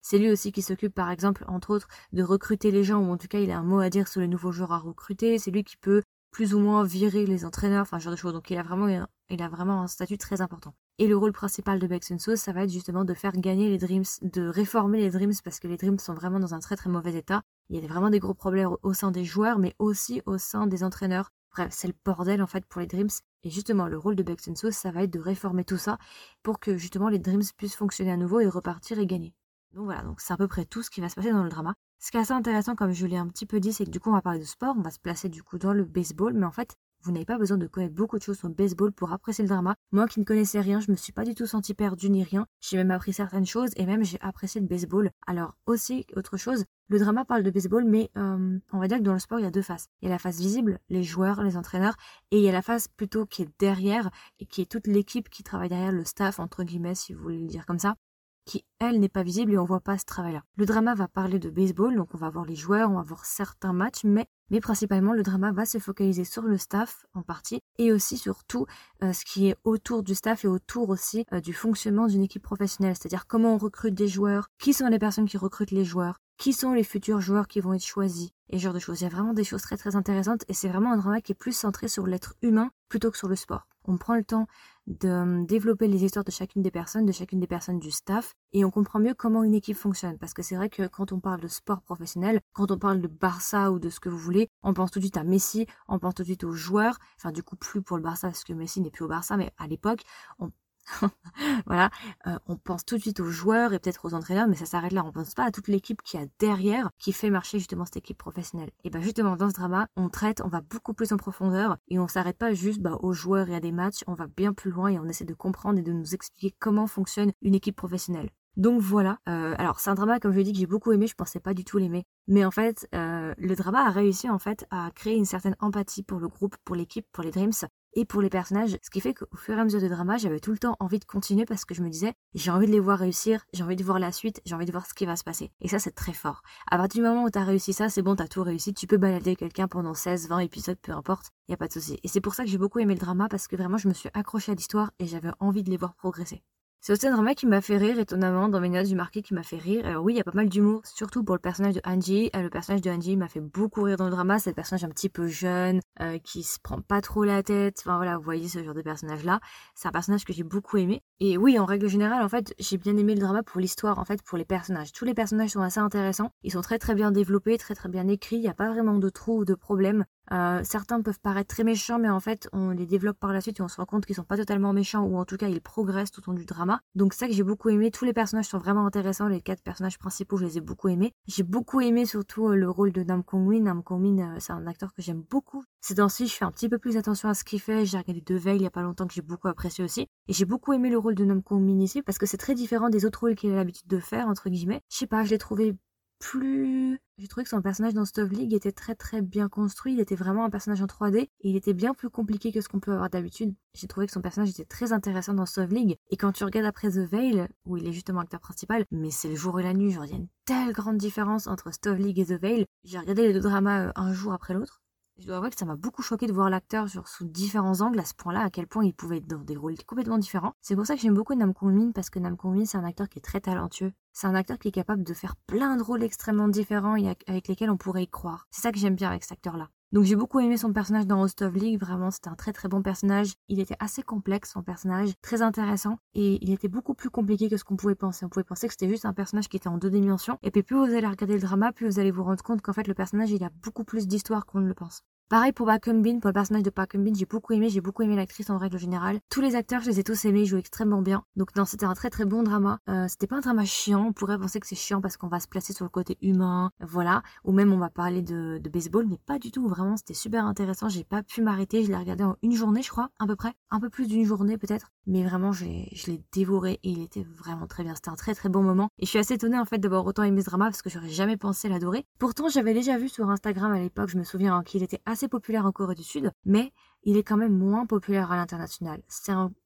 C'est 0.03 0.19
lui 0.19 0.31
aussi 0.31 0.53
qui 0.53 0.63
s'occupe, 0.63 0.95
par 0.95 1.11
exemple, 1.11 1.45
entre 1.47 1.71
autres, 1.71 1.89
de 2.13 2.23
recruter 2.23 2.71
les 2.73 2.85
gens, 2.85 2.99
ou 2.99 3.13
en 3.13 3.17
tout 3.17 3.29
cas, 3.29 3.39
il 3.39 3.51
a 3.53 3.59
un 3.59 3.63
mot 3.63 3.79
à 3.79 3.89
dire 3.89 4.09
sur 4.09 4.21
les 4.21 4.29
nouveaux 4.29 4.53
joueurs 4.53 4.73
à 4.73 4.79
recruter. 4.79 5.39
C'est 5.39 5.53
lui 5.53 5.63
qui 5.65 5.77
peut 5.77 6.03
plus 6.33 6.55
ou 6.55 6.59
moins 6.59 6.83
virer 6.83 7.25
les 7.25 7.45
entraîneurs, 7.45 7.83
enfin, 7.83 7.99
ce 7.99 8.05
genre 8.05 8.13
de 8.13 8.19
choses. 8.19 8.33
Donc, 8.33 8.51
il 8.51 8.59
a 8.59 8.63
vraiment, 8.63 9.83
un 9.83 9.87
statut 9.87 10.19
très 10.19 10.41
important. 10.41 10.75
Et 10.99 11.07
le 11.07 11.17
rôle 11.17 11.33
principal 11.33 11.79
de 11.79 11.87
Baek 11.87 12.05
Sun-soo, 12.05 12.37
ça 12.37 12.53
va 12.53 12.65
être 12.65 12.73
justement 12.73 13.05
de 13.05 13.15
faire 13.15 13.33
gagner 13.33 13.69
les 13.69 13.79
Dreams, 13.79 14.05
de 14.23 14.47
réformer 14.49 14.99
les 14.99 15.11
Dreams 15.11 15.35
parce 15.45 15.61
que 15.61 15.69
les 15.69 15.77
Dreams 15.77 15.99
sont 15.99 16.15
vraiment 16.15 16.41
dans 16.41 16.55
un 16.55 16.61
très 16.61 16.77
très 16.77 16.91
mauvais 16.91 17.15
état. 17.15 17.43
Il 17.71 17.81
y 17.81 17.85
a 17.85 17.89
vraiment 17.89 18.11
des 18.11 18.19
gros 18.19 18.35
problèmes 18.35 18.71
au 18.83 18.93
sein 18.95 19.11
des 19.11 19.25
joueurs, 19.25 19.59
mais 19.59 19.75
aussi 19.79 20.21
au 20.27 20.37
sein 20.37 20.67
des 20.67 20.85
entraîneurs. 20.85 21.31
Bref, 21.53 21.69
c'est 21.71 21.89
le 21.89 21.95
bordel 22.05 22.43
en 22.43 22.47
fait 22.47 22.65
pour 22.67 22.81
les 22.81 22.87
Dreams. 22.87 23.11
Et 23.45 23.51
justement, 23.51 23.87
le 23.87 23.99
rôle 23.99 24.17
de 24.17 24.23
Bexenso, 24.23 24.71
ça 24.71 24.91
va 24.91 25.03
être 25.03 25.13
de 25.13 25.21
réformer 25.21 25.65
tout 25.65 25.79
ça 25.79 25.99
pour 26.43 26.61
que 26.61 26.77
justement 26.77 27.09
les 27.09 27.19
Dreams 27.19 27.43
puissent 27.57 27.77
fonctionner 27.77 28.13
à 28.13 28.17
nouveau 28.17 28.41
et 28.41 28.49
repartir 28.49 28.99
et 28.99 29.07
gagner. 29.07 29.35
Donc 29.75 29.85
voilà, 29.85 30.03
donc 30.03 30.21
c'est 30.21 30.33
à 30.33 30.37
peu 30.37 30.49
près 30.49 30.65
tout 30.65 30.83
ce 30.83 30.91
qui 30.91 31.01
va 31.01 31.09
se 31.09 31.15
passer 31.15 31.33
dans 31.33 31.45
le 31.45 31.49
drama. 31.49 31.75
Ce 31.99 32.11
qui 32.11 32.17
est 32.17 32.21
assez 32.21 32.33
intéressant, 32.33 32.75
comme 32.75 32.93
je 32.93 33.07
l'ai 33.07 33.17
un 33.17 33.29
petit 33.29 33.47
peu 33.47 33.61
dit, 33.61 33.73
c'est 33.73 33.85
que 33.85 33.91
du 33.91 34.01
coup 34.01 34.11
on 34.11 34.15
va 34.15 34.23
parler 34.23 34.41
de 34.41 34.45
sport, 34.45 34.75
on 34.77 34.83
va 34.83 34.91
se 34.91 34.99
placer 34.99 35.29
du 35.29 35.43
coup 35.43 35.59
dans 35.59 35.73
le 35.73 35.85
baseball, 35.85 36.35
mais 36.35 36.47
en 36.47 36.51
fait 36.51 36.77
vous 37.05 37.11
n'avez 37.11 37.25
pas 37.25 37.39
besoin 37.39 37.59
de 37.59 37.67
connaître 37.67 37.95
beaucoup 37.95 38.17
de 38.17 38.23
choses 38.23 38.39
sur 38.39 38.49
le 38.49 38.55
baseball 38.55 38.93
pour 38.93 39.13
apprécier 39.13 39.43
le 39.43 39.49
drama. 39.49 39.75
Moi 39.91 40.07
qui 40.07 40.21
ne 40.21 40.25
connaissais 40.25 40.61
rien, 40.61 40.79
je 40.79 40.91
me 40.91 40.97
suis 40.97 41.13
pas 41.13 41.25
du 41.25 41.35
tout 41.35 41.47
senti 41.47 41.75
perdu 41.75 42.11
ni 42.11 42.23
rien. 42.23 42.47
J'ai 42.61 42.77
même 42.77 42.93
appris 42.93 43.13
certaines 43.13 43.47
choses 43.47 43.71
et 43.77 43.87
même 43.87 44.05
j'ai 44.05 44.21
apprécié 44.21 44.61
le 44.61 44.69
baseball. 44.69 45.11
Alors 45.27 45.57
aussi, 45.67 46.07
autre 46.15 46.37
chose, 46.37 46.65
le 46.89 46.99
drama 47.01 47.25
parle 47.25 47.43
de 47.43 47.51
baseball, 47.51 47.85
mais 47.85 48.11
euh, 48.17 48.59
on 48.73 48.79
va 48.79 48.87
dire 48.87 48.99
que 48.99 49.03
dans 49.03 49.15
le 49.15 49.19
sport, 49.19 49.41
il 49.41 49.43
y 49.43 49.47
a 49.47 49.51
deux 49.51 49.63
faces. 49.63 49.89
Il 50.01 50.07
y 50.07 50.09
a 50.09 50.15
la 50.15 50.19
face 50.19 50.39
visible, 50.39 50.79
les 50.91 51.03
joueurs, 51.03 51.43
les 51.43 51.57
entraîneurs, 51.57 51.97
et 52.31 52.39
il 52.39 52.45
y 52.45 52.49
a 52.49 52.53
la 52.53 52.63
face 52.63 52.87
plutôt 52.87 53.27
qui 53.27 53.43
est 53.43 53.51
derrière, 53.59 54.11
et 54.39 54.47
qui 54.47 54.61
est 54.61 54.71
toute 54.71 54.87
l'équipe 54.87 55.29
qui 55.29 55.43
travaille 55.43 55.71
derrière, 55.71 55.93
le 55.93 56.05
staff, 56.05 56.39
entre 56.39 56.63
guillemets, 56.63 56.95
si 56.95 57.15
vous 57.15 57.23
voulez 57.23 57.41
le 57.41 57.49
dire 57.49 57.67
comme 57.67 57.81
ça 57.81 57.97
qui, 58.45 58.65
elle, 58.79 59.01
n'est 59.01 59.09
pas 59.09 59.23
visible 59.23 59.53
et 59.53 59.59
on 59.59 59.65
voit 59.65 59.81
pas 59.81 59.99
ce 59.99 60.05
travail-là. 60.05 60.43
Le 60.57 60.67
drama 60.67 60.95
va 60.95 61.09
parler 61.09 61.39
de 61.39 61.51
baseball, 61.51 61.97
donc 61.97 62.15
on 62.15 62.19
va 62.19 62.31
voir 62.31 62.45
les 62.45 62.57
joueurs, 62.57 62.91
on 62.91 62.97
va 62.97 63.03
voir 63.03 63.25
certains 63.25 63.73
matchs, 63.73 64.05
mais, 64.05 64.27
principalement, 64.61 65.13
le 65.13 65.23
drama 65.23 65.53
va 65.53 65.65
se 65.65 65.79
focaliser 65.79 66.25
sur 66.25 66.43
le 66.43 66.59
staff 66.59 67.07
en 67.15 67.23
partie 67.23 67.61
et 67.79 67.93
aussi 67.93 68.19
sur 68.19 68.45
tout 68.45 68.67
euh, 69.03 69.13
ce 69.13 69.25
qui 69.25 69.49
est 69.49 69.57
autour 69.65 70.03
du 70.03 70.15
staff 70.15 70.45
et 70.45 70.49
autour 70.49 70.91
aussi 70.91 71.25
euh, 71.33 71.41
du 71.41 71.53
fonctionnement 71.53 72.07
d'une 72.07 72.23
équipe 72.23 72.43
professionnelle, 72.43 72.95
c'est-à-dire 72.97 73.27
comment 73.27 73.55
on 73.55 73.59
recrute 73.59 73.95
des 73.95 74.09
joueurs, 74.09 74.49
qui 74.59 74.73
sont 74.73 74.89
les 74.89 74.99
personnes 74.99 75.29
qui 75.29 75.39
recrutent 75.39 75.71
les 75.71 75.85
joueurs, 75.85 76.19
qui 76.37 76.53
sont 76.53 76.73
les 76.73 76.85
futurs 76.85 77.21
joueurs 77.21 77.47
qui 77.47 77.61
vont 77.61 77.73
être 77.73 77.85
choisis 77.85 78.31
et 78.51 78.59
ce 78.59 78.63
genre 78.65 78.75
de 78.75 78.79
choses. 78.79 79.01
Il 79.01 79.05
y 79.05 79.07
a 79.07 79.11
vraiment 79.11 79.33
des 79.33 79.45
choses 79.45 79.63
très 79.63 79.77
très 79.77 79.97
intéressantes 79.97 80.45
et 80.49 80.55
c'est 80.55 80.69
vraiment 80.69 80.93
un 80.93 80.97
drama 80.97 81.21
qui 81.21 81.33
est 81.33 81.37
plus 81.37 81.57
centré 81.57 81.89
sur 81.89 82.07
l'être 82.07 82.35
humain 82.43 82.71
plutôt 82.89 83.11
que 83.11 83.19
sur 83.19 83.29
le 83.29 83.37
sport. 83.37 83.67
On 83.85 83.97
prend 83.97 84.15
le 84.15 84.25
temps 84.25 84.47
de 84.87 85.09
euh, 85.09 85.45
développer 85.45 85.87
les 85.87 86.05
histoires 86.05 86.25
de 86.25 86.31
chacune 86.31 86.63
des 86.63 86.71
personnes, 86.71 87.07
de 87.07 87.13
chacune 87.13 87.41
des 87.41 87.47
personnes 87.47 87.79
du 87.79 87.91
staff, 87.91 88.35
et 88.53 88.65
on 88.65 88.71
comprend 88.71 88.99
mieux 88.99 89.15
comment 89.15 89.45
une 89.45 89.55
équipe 89.55 89.77
fonctionne. 89.77 90.19
Parce 90.19 90.35
que 90.35 90.43
c'est 90.43 90.57
vrai 90.57 90.69
que 90.69 90.87
quand 90.87 91.13
on 91.13 91.21
parle 91.21 91.41
de 91.41 91.49
sport 91.49 91.83
professionnel, 91.83 92.41
quand 92.53 92.71
on 92.71 92.79
parle 92.79 93.01
de 93.01 93.09
Barça 93.09 93.71
ou 93.71 93.79
de 93.79 93.91
ce 93.91 94.01
que 94.01 94.09
vous 94.09 94.19
voulez, 94.19 94.49
on 94.63 94.75
pense 94.75 94.91
tout 94.91 94.99
de 94.99 95.05
suite 95.05 95.17
à 95.17 95.25
Messi, 95.25 95.67
on 95.89 95.99
pense 95.99 96.15
tout 96.15 96.23
de 96.23 96.29
suite 96.29 96.45
aux 96.45 96.53
joueurs, 96.53 96.99
enfin 97.17 97.33
du 97.33 97.43
coup 97.43 97.57
plus 97.57 97.83
pour 97.83 97.97
le 97.97 98.03
Barça 98.03 98.29
parce 98.29 98.45
que 98.45 98.53
Messi 98.53 98.81
n'est 98.81 98.91
plus 98.91 99.05
au 99.05 99.09
Barça, 99.09 99.37
mais 99.37 99.53
à 99.59 99.67
l'époque, 99.67 100.03
on 100.39 100.51
voilà, 101.67 101.91
euh, 102.27 102.39
on 102.47 102.57
pense 102.57 102.85
tout 102.85 102.97
de 102.97 103.01
suite 103.01 103.21
aux 103.21 103.31
joueurs 103.31 103.73
et 103.73 103.79
peut-être 103.79 104.05
aux 104.05 104.15
entraîneurs, 104.15 104.49
mais 104.49 104.57
ça 104.57 104.67
s'arrête 104.67 104.93
là. 104.93 105.05
On 105.05 105.13
pense 105.13 105.35
pas 105.35 105.45
à 105.45 105.51
toute 105.51 105.69
l'équipe 105.69 106.03
qui 106.03 106.17
a 106.19 106.27
derrière, 106.39 106.91
qui 106.99 107.13
fait 107.13 107.31
marcher 107.31 107.59
justement 107.59 107.85
cette 107.85 107.97
équipe 107.97 108.19
professionnelle. 108.19 108.71
Et 108.85 108.91
ben 108.91 109.01
justement 109.01 109.37
dans 109.37 109.49
ce 109.49 109.55
drama, 109.55 109.89
on 109.97 110.09
traite, 110.09 110.43
on 110.45 110.49
va 110.49 110.61
beaucoup 110.61 110.95
plus 110.95 111.13
en 111.13 111.17
profondeur 111.17 111.77
et 111.89 111.99
on 111.99 112.09
s'arrête 112.09 112.39
pas 112.39 112.53
juste 112.53 112.81
bah, 112.81 112.99
aux 113.01 113.13
joueurs 113.13 113.49
et 113.49 113.55
à 113.55 113.61
des 113.61 113.73
matchs. 113.73 114.03
On 114.07 114.15
va 114.15 114.27
bien 114.27 114.53
plus 114.53 114.71
loin 114.71 114.89
et 114.89 114.99
on 114.99 115.07
essaie 115.07 115.25
de 115.25 115.35
comprendre 115.35 115.79
et 115.79 115.83
de 115.83 115.93
nous 115.93 116.15
expliquer 116.15 116.55
comment 116.59 116.87
fonctionne 116.87 117.33
une 117.43 117.55
équipe 117.55 117.77
professionnelle. 117.77 118.31
Donc 118.57 118.81
voilà. 118.81 119.19
Euh, 119.29 119.55
alors 119.59 119.81
c'est 119.81 119.91
un 119.91 119.95
drama 119.95 120.21
comme 120.21 120.33
je 120.33 120.41
dis 120.41 120.53
que 120.53 120.59
j'ai 120.59 120.67
beaucoup 120.67 120.93
aimé. 120.93 121.07
Je 121.07 121.15
pensais 121.15 121.41
pas 121.41 121.55
du 121.55 121.65
tout 121.65 121.79
l'aimer, 121.79 122.05
mais 122.29 122.45
en 122.45 122.51
fait 122.51 122.87
euh, 122.95 123.35
le 123.39 123.57
drama 123.57 123.87
a 123.87 123.91
réussi 123.91 124.29
en 124.29 124.39
fait 124.39 124.67
à 124.71 124.91
créer 124.95 125.17
une 125.17 125.25
certaine 125.25 125.57
empathie 125.61 126.03
pour 126.03 126.19
le 126.19 126.29
groupe, 126.29 126.57
pour 126.65 126.77
l'équipe, 126.77 127.07
pour 127.13 127.25
les 127.25 127.31
Dreams 127.31 127.53
et 127.95 128.05
pour 128.05 128.23
les 128.23 128.31
personnages. 128.31 128.79
Ce 128.83 128.91
qui 128.91 129.01
fait 129.01 129.15
qu'au 129.15 129.27
fur 129.37 129.57
et 129.57 129.61
à 129.61 129.65
mesure 129.65 129.81
du 129.81 129.89
drama, 129.89 130.17
j'avais 130.17 130.41
tout 130.41 130.53
le 130.53 130.59
temps 130.59 130.77
envie 130.81 130.99
de 130.99 131.05
continuer 131.05 131.45
parce 131.45 131.65
que 131.65 131.75
je 131.75 131.83
me 131.83 131.89
disais 131.89 132.15
j'ai 132.35 132.51
envie 132.51 132.67
de 132.67 132.73
les 132.73 132.81
voir 132.81 132.99
réussir, 132.99 133.45
j'ai 133.53 133.63
envie 133.63 133.77
de 133.77 133.85
voir 133.85 133.99
la 133.99 134.13
suite, 134.13 134.41
j'ai 134.45 134.55
envie 134.55 134.67
de 134.67 134.73
voir 134.73 134.87
ce 134.87 134.95
qui 134.95 135.07
va 135.07 135.17
se 135.17 135.25
passer. 135.25 135.51
Et 135.61 135.69
ça 135.69 135.79
c'est 135.79 135.93
très 135.93 136.13
fort. 136.13 136.43
À 136.71 136.77
partir 136.77 137.03
du 137.03 137.09
moment 137.09 137.25
où 137.25 137.31
t'as 137.31 137.45
réussi 137.45 137.73
ça, 137.73 137.89
c'est 137.89 138.03
bon, 138.03 138.17
t'as 138.17 138.29
tout 138.29 138.43
réussi. 138.43 138.75
Tu 138.75 138.87
peux 138.87 138.97
balader 138.97 139.37
quelqu'un 139.37 139.69
pendant 139.69 139.95
16, 139.95 140.29
20 140.29 140.39
épisodes, 140.41 140.79
peu 140.81 140.93
importe. 140.93 141.31
Y 141.49 141.55
a 141.55 141.57
pas 141.57 141.69
de 141.69 141.73
souci. 141.73 141.99
Et 142.03 142.09
c'est 142.09 142.21
pour 142.21 142.35
ça 142.35 142.45
que 142.45 142.51
j'ai 142.51 142.59
beaucoup 142.59 142.79
aimé 142.79 142.95
le 142.95 143.01
drama 143.01 143.29
parce 143.29 143.49
que 143.49 143.57
vraiment 143.57 143.79
je 143.79 143.89
me 143.89 143.95
suis 143.95 144.11
accrochée 144.15 144.53
à 144.53 144.55
l'histoire 144.55 144.91
et 144.99 145.07
j'avais 145.07 145.31
envie 145.41 145.63
de 145.63 145.71
les 145.71 145.77
voir 145.77 145.95
progresser. 145.95 146.43
C'est 146.85 146.93
aussi 146.93 147.07
un 147.07 147.13
drama 147.13 147.37
qui 147.37 147.47
m'a 147.47 147.61
fait 147.61 147.77
rire, 147.77 148.01
étonnamment, 148.01 148.49
dans 148.49 148.59
notes 148.59 148.89
du 148.89 148.97
marqué 148.97 149.23
qui 149.23 149.35
m'a 149.35 149.45
fait 149.45 149.57
rire. 149.57 149.87
Alors 149.87 150.03
oui, 150.03 150.15
il 150.15 150.17
y 150.17 150.21
a 150.21 150.25
pas 150.25 150.33
mal 150.35 150.49
d'humour, 150.49 150.81
surtout 150.83 151.23
pour 151.23 151.37
le 151.37 151.41
personnage 151.41 151.75
de 151.75 151.81
Angie. 151.85 152.29
Euh, 152.35 152.43
le 152.43 152.51
personnage 152.51 152.81
de 152.81 152.91
Angie 152.91 153.17
m'a 153.17 153.29
fait 153.29 153.39
beaucoup 153.39 153.85
rire 153.85 153.97
dans 153.97 154.07
le 154.07 154.11
drama. 154.11 154.41
C'est 154.41 154.51
un 154.51 154.53
personnage 154.53 154.83
un 154.83 154.89
petit 154.89 155.09
peu 155.09 155.29
jeune, 155.29 155.79
euh, 156.01 156.19
qui 156.19 156.43
se 156.43 156.59
prend 156.59 156.81
pas 156.81 157.01
trop 157.01 157.23
la 157.23 157.45
tête. 157.45 157.81
Enfin 157.85 157.99
voilà, 157.99 158.17
vous 158.17 158.25
voyez 158.25 158.49
ce 158.49 158.65
genre 158.65 158.75
de 158.75 158.83
personnage-là. 158.83 159.39
C'est 159.77 159.87
un 159.87 159.93
personnage 159.93 160.25
que 160.25 160.33
j'ai 160.33 160.43
beaucoup 160.43 160.77
aimé. 160.77 161.05
Et 161.21 161.39
oui, 161.39 161.57
en 161.57 161.67
règle 161.67 161.87
générale, 161.87 162.21
en 162.21 162.29
fait, 162.29 162.53
j'ai 162.59 162.79
bien 162.79 162.97
aimé 162.97 163.15
le 163.15 163.21
drama 163.21 163.45
pour 163.45 163.61
l'histoire, 163.61 164.01
en 164.01 164.05
fait, 164.05 164.21
pour 164.21 164.37
les 164.37 164.45
personnages. 164.45 164.91
Tous 164.91 165.05
les 165.05 165.15
personnages 165.15 165.51
sont 165.51 165.63
assez 165.63 165.79
intéressants. 165.79 166.33
Ils 166.43 166.51
sont 166.51 166.63
très 166.63 166.81
très 166.81 166.97
bien 166.97 167.13
développés, 167.13 167.59
très 167.59 167.77
très 167.77 167.91
bien 167.91 168.09
écrits. 168.09 168.39
Il 168.39 168.43
n'y 168.43 168.49
a 168.49 168.55
pas 168.55 168.71
vraiment 168.71 168.99
de 168.99 169.09
trous 169.09 169.43
ou 169.43 169.45
de 169.45 169.55
problèmes. 169.55 170.05
Euh, 170.33 170.61
certains 170.65 171.03
peuvent 171.03 171.21
paraître 171.21 171.55
très 171.55 171.65
méchants, 171.65 171.99
mais 171.99 172.09
en 172.09 172.21
fait, 172.21 172.49
on 172.53 172.71
les 172.71 172.87
développe 172.87 173.19
par 173.19 173.33
la 173.33 173.41
suite 173.41 173.61
et 173.61 173.63
on 173.63 173.69
se 173.69 173.77
rend 173.77 173.85
compte 173.85 174.07
qu'ils 174.07 174.17
sont 174.17 174.25
pas 174.25 174.37
totalement 174.37 174.73
méchants, 174.73 175.05
ou 175.05 175.19
en 175.19 175.25
tout 175.25 175.37
cas, 175.37 175.49
ils 175.49 175.61
progressent 175.61 176.11
tout 176.11 176.23
au 176.27 176.33
long 176.33 176.39
du 176.39 176.47
drama. 176.47 176.81
Donc, 176.95 177.13
ça 177.13 177.27
que 177.27 177.35
j'ai 177.35 177.43
beaucoup 177.43 177.69
aimé. 177.69 177.91
Tous 177.91 178.07
les 178.07 178.15
personnages 178.15 178.47
sont 178.47 178.59
vraiment 178.59 178.87
intéressants. 178.87 179.29
Les 179.29 179.43
quatre 179.43 179.63
personnages 179.63 179.99
principaux, 179.99 180.39
je 180.39 180.45
les 180.45 180.59
ai 180.59 180.61
beaucoup 180.61 180.89
aimés. 180.89 181.13
J'ai 181.27 181.43
beaucoup 181.43 181.81
aimé 181.81 182.07
surtout 182.07 182.49
euh, 182.49 182.55
le 182.55 182.71
rôle 182.71 182.93
de 182.93 183.03
Nam 183.03 183.23
Kong 183.23 183.47
Min. 183.47 183.61
Nam 183.61 183.83
Kong 183.83 184.01
Min, 184.01 184.37
euh, 184.37 184.37
c'est 184.39 184.53
un 184.53 184.67
acteur 184.67 184.95
que 184.95 185.03
j'aime 185.03 185.23
beaucoup. 185.29 185.65
Ces 185.83 185.97
temps-ci, 185.97 186.27
je 186.27 186.35
fais 186.35 186.45
un 186.45 186.51
petit 186.51 186.69
peu 186.69 186.79
plus 186.79 186.97
attention 186.97 187.29
à 187.29 187.35
ce 187.35 187.45
qu'il 187.45 187.61
fait. 187.61 187.85
J'ai 187.85 187.99
regardé 187.99 188.23
De 188.23 188.35
Veil 188.35 188.57
il 188.57 188.63
y 188.63 188.67
a 188.67 188.71
pas 188.71 188.83
longtemps 188.83 189.07
que 189.07 189.15
j'ai 189.15 189.23
beaucoup 189.23 189.49
apprécié 189.49 189.85
aussi. 189.85 190.09
Et 190.29 190.33
j'ai 190.33 190.47
beaucoup 190.47 190.73
aimé 190.73 190.89
le 190.89 190.99
rôle 190.99 191.15
de 191.15 191.25
Nam 191.25 191.43
Kong 191.43 191.63
Min 191.63 191.81
ici 191.81 192.01
parce 192.01 192.17
que 192.17 192.27
c'est 192.27 192.39
très 192.39 192.55
différent 192.55 192.89
des 192.89 193.05
autres 193.05 193.21
rôles 193.21 193.35
qu'il 193.35 193.53
a 193.53 193.57
l'habitude 193.57 193.89
de 193.89 193.99
faire, 193.99 194.29
entre 194.29 194.49
guillemets. 194.49 194.81
Je 194.91 194.97
sais 194.97 195.07
pas, 195.07 195.25
je 195.25 195.31
l'ai 195.31 195.39
trouvé 195.39 195.77
plus... 196.23 197.01
J'ai 197.19 197.29
trouvé 197.29 197.43
que 197.45 197.51
son 197.51 197.61
personnage 197.61 197.95
dans 197.95 198.05
Stove 198.05 198.31
League 198.31 198.55
était 198.55 198.73
très 198.73 198.95
très 198.95 199.23
bien 199.23 199.49
construit, 199.49 199.93
il 199.93 200.01
était 200.01 200.15
vraiment 200.15 200.45
un 200.45 200.51
personnage 200.51 200.81
en 200.81 200.87
3D 200.87 201.19
et 201.19 201.31
il 201.43 201.57
était 201.57 201.75
bien 201.75 201.95
plus 201.95 202.11
compliqué 202.11 202.53
que 202.53 202.61
ce 202.61 202.69
qu'on 202.69 202.81
peut 202.81 202.93
avoir 202.93 203.11
d'habitude. 203.11 203.55
J'ai 203.75 203.89
trouvé 203.89 204.07
que 204.07 204.13
son 204.13 204.23
personnage 204.23 204.51
était 204.51 204.65
très 204.65 204.93
intéressant 204.93 205.35
dans 205.35 205.47
Stove 205.47 205.73
League 205.73 205.97
et 206.11 206.17
quand 206.17 206.33
tu 206.33 206.45
regardes 206.45 206.67
après 206.67 206.91
The 206.91 207.11
Veil, 207.11 207.47
où 207.67 207.77
il 207.77 207.87
est 207.87 207.93
justement 207.93 208.21
acteur 208.21 208.41
principal, 208.41 208.85
mais 208.91 209.11
c'est 209.11 209.29
le 209.29 209.37
jour 209.37 209.59
et 209.61 209.63
la 209.63 209.75
nuit, 209.75 209.91
genre 209.91 210.05
il 210.05 210.11
y 210.11 210.15
a 210.15 210.19
une 210.19 210.29
telle 210.45 210.73
grande 210.73 210.97
différence 210.97 211.47
entre 211.49 211.73
Stove 211.73 211.99
League 211.99 212.19
et 212.19 212.27
The 212.27 212.41
Veil. 212.41 212.67
J'ai 212.85 212.99
regardé 212.99 213.27
les 213.27 213.33
deux 213.33 213.41
dramas 213.41 213.89
euh, 213.89 213.93
un 213.97 214.13
jour 214.13 214.33
après 214.33 214.55
l'autre 214.55 214.82
je 215.23 215.29
dois 215.29 215.37
avouer 215.37 215.51
que 215.51 215.57
ça 215.57 215.65
m'a 215.65 215.77
beaucoup 215.77 216.03
choqué 216.03 216.27
de 216.27 216.33
voir 216.33 216.51
l'acteur 216.51 216.89
sous 216.89 217.25
différents 217.25 217.81
angles 217.81 218.01
à 218.01 218.05
ce 218.05 218.13
point-là, 218.13 218.41
à 218.41 218.51
quel 218.51 218.67
point 218.67 218.85
il 218.85 218.93
pouvait 218.93 219.19
être 219.19 219.29
dans 219.29 219.39
des 219.39 219.57
rôles 219.57 219.77
complètement 219.87 220.19
différents. 220.19 220.53
C'est 220.61 220.75
pour 220.75 220.85
ça 220.85 220.97
que 220.97 221.01
j'aime 221.01 221.15
beaucoup 221.15 221.35
Nam 221.37 221.55
Kong 221.55 221.73
Min 221.73 221.93
parce 221.93 222.11
que 222.11 222.19
Nam 222.19 222.37
Kong 222.37 222.57
Min 222.57 222.65
c'est 222.65 222.79
un 222.79 222.85
acteur 222.85 223.09
qui 223.09 223.21
est 223.21 223.23
très 223.23 223.41
talentueux. 223.41 223.93
C'est 224.13 224.27
un 224.27 224.35
acteur 224.35 224.59
qui 224.59 224.69
est 224.69 224.73
capable 224.73 225.05
de 225.05 225.15
faire 225.15 225.37
plein 225.47 225.77
de 225.77 225.83
rôles 225.83 226.03
extrêmement 226.03 226.49
différents 226.49 226.97
et 226.97 227.15
avec 227.29 227.47
lesquels 227.47 227.71
on 227.71 227.77
pourrait 227.77 228.03
y 228.03 228.09
croire. 228.09 228.49
C'est 228.51 228.63
ça 228.63 228.73
que 228.73 228.79
j'aime 228.79 228.97
bien 228.97 229.11
avec 229.11 229.23
cet 229.23 229.33
acteur-là. 229.33 229.69
Donc 229.93 230.05
j'ai 230.05 230.17
beaucoup 230.17 230.41
aimé 230.41 230.57
son 230.57 230.73
personnage 230.73 231.07
dans 231.07 231.21
Host 231.21 231.43
of 231.43 231.55
League, 231.55 231.79
vraiment 231.79 232.11
c'était 232.11 232.31
un 232.31 232.35
très 232.35 232.55
très 232.55 232.67
bon 232.67 232.83
personnage. 232.83 233.35
Il 233.49 233.61
était 233.61 233.77
assez 233.79 234.03
complexe 234.03 234.53
son 234.53 234.63
personnage, 234.63 235.11
très 235.21 235.43
intéressant 235.43 235.99
et 236.15 236.43
il 236.43 236.51
était 236.51 236.69
beaucoup 236.69 236.95
plus 236.95 237.11
compliqué 237.11 237.51
que 237.51 237.59
ce 237.59 237.65
qu'on 237.65 237.77
pouvait 237.77 237.95
penser. 237.95 238.25
On 238.25 238.31
pouvait 238.31 238.43
penser 238.43 238.67
que 238.67 238.73
c'était 238.73 238.89
juste 238.89 239.05
un 239.05 239.13
personnage 239.13 239.49
qui 239.49 239.59
était 239.59 239.69
en 239.69 239.77
deux 239.77 239.91
dimensions 239.91 240.39
et 240.43 240.51
puis 240.51 240.63
plus 240.63 240.77
vous 240.77 240.85
allez 240.85 241.07
regarder 241.07 241.35
le 241.35 241.41
drama, 241.41 241.73
plus 241.73 241.87
vous 241.87 241.99
allez 241.99 242.11
vous 242.11 242.25
rendre 242.25 242.43
compte 242.43 242.63
qu'en 242.63 242.73
fait 242.73 242.89
le 242.89 242.95
personnage 242.95 243.31
il 243.31 243.45
a 243.45 243.51
beaucoup 243.63 243.85
plus 243.85 244.09
d'histoire 244.09 244.47
qu'on 244.47 244.61
ne 244.61 244.69
le 244.69 244.75
pense. 244.75 245.03
Pareil 245.33 245.53
pour 245.53 245.67
Bin, 245.67 246.19
pour 246.19 246.29
le 246.29 246.33
personnage 246.35 246.63
de 246.63 246.71
Bin, 246.71 247.15
j'ai 247.15 247.25
beaucoup 247.25 247.55
aimé, 247.55 247.71
j'ai 247.71 247.81
beaucoup 247.81 248.03
aimé 248.03 248.17
l'actrice 248.17 248.51
en 248.51 248.59
règle 248.59 248.77
générale. 248.77 249.19
Tous 249.31 249.41
les 249.41 249.57
acteurs, 249.57 249.81
je 249.81 249.89
les 249.89 249.99
ai 249.99 250.05
tous 250.05 250.27
aimés, 250.27 250.43
ils 250.43 250.47
jouent 250.47 250.59
extrêmement 250.59 251.01
bien. 251.01 251.25
Donc 251.37 251.57
non, 251.57 251.65
c'était 251.65 251.87
un 251.87 251.95
très 251.95 252.11
très 252.11 252.27
bon 252.27 252.43
drama. 252.43 252.81
Euh, 252.91 253.07
c'était 253.09 253.27
pas 253.27 253.37
un 253.37 253.41
drama 253.41 253.65
chiant, 253.65 254.09
on 254.09 254.13
pourrait 254.13 254.39
penser 254.39 254.61
que 254.61 254.67
c'est 254.67 254.77
chiant 254.77 255.01
parce 255.01 255.17
qu'on 255.17 255.29
va 255.29 255.41
se 255.41 255.49
placer 255.49 255.73
sur 255.73 255.87
le 255.87 255.89
côté 255.89 256.19
humain, 256.21 256.71
voilà. 256.81 257.23
Ou 257.45 257.53
même 257.53 257.73
on 257.73 257.79
va 257.79 257.89
parler 257.89 258.21
de, 258.21 258.61
de 258.63 258.69
baseball, 258.69 259.07
mais 259.09 259.17
pas 259.25 259.39
du 259.39 259.51
tout, 259.51 259.67
vraiment 259.69 259.97
c'était 259.97 260.13
super 260.13 260.45
intéressant, 260.45 260.91
j'ai 260.91 261.03
pas 261.03 261.23
pu 261.23 261.41
m'arrêter, 261.41 261.83
je 261.83 261.89
l'ai 261.89 261.97
regardé 261.97 262.25
en 262.25 262.37
une 262.43 262.53
journée 262.53 262.83
je 262.83 262.91
crois, 262.91 263.09
à 263.19 263.27
peu 263.27 263.35
près. 263.35 263.55
Un 263.71 263.81
peu 263.81 263.89
plus 263.89 264.09
d'une 264.09 264.27
journée 264.27 264.59
peut-être. 264.59 264.89
Mais 265.07 265.25
vraiment, 265.25 265.51
je 265.51 265.65
l'ai 265.65 266.23
dévoré 266.35 266.79
et 266.83 266.91
il 266.91 267.03
était 267.03 267.27
vraiment 267.39 267.67
très 267.67 267.85
bien. 267.85 267.95
C'était 267.95 268.11
un 268.11 268.17
très 268.17 268.35
très 268.35 268.51
bon 268.51 268.63
moment. 268.63 268.91
Et 268.99 269.07
je 269.07 269.11
suis 269.11 269.19
assez 269.19 269.35
étonnée 269.35 269.59
en 269.59 269.65
fait 269.65 269.79
d'avoir 269.79 270.05
autant 270.05 270.25
aimé 270.25 270.43
ce 270.43 270.47
drama 270.47 270.67
parce 270.67 270.83
que 270.83 270.91
j'aurais 270.91 271.09
jamais 271.09 271.39
pensé 271.39 271.71
l'adorer. 271.71 272.05
Pourtant, 272.19 272.51
j'avais 272.51 272.75
déjà 272.75 272.99
vu 272.99 273.09
sur 273.09 273.31
Instagram 273.31 273.73
à 273.73 273.79
l'époque, 273.79 274.11
je 274.11 274.19
me 274.19 274.25
souviens 274.25 274.57
hein, 274.57 274.63
qu'il 274.63 274.83
était 274.83 275.01
assez 275.07 275.22
populaire 275.29 275.67
en 275.67 275.73
Corée 275.73 275.95
du 275.95 276.03
Sud, 276.03 276.33
mais 276.45 276.73
il 277.03 277.17
est 277.17 277.23
quand 277.23 277.37
même 277.37 277.57
moins 277.57 277.87
populaire 277.87 278.31
à 278.33 278.37
l'international. 278.37 279.03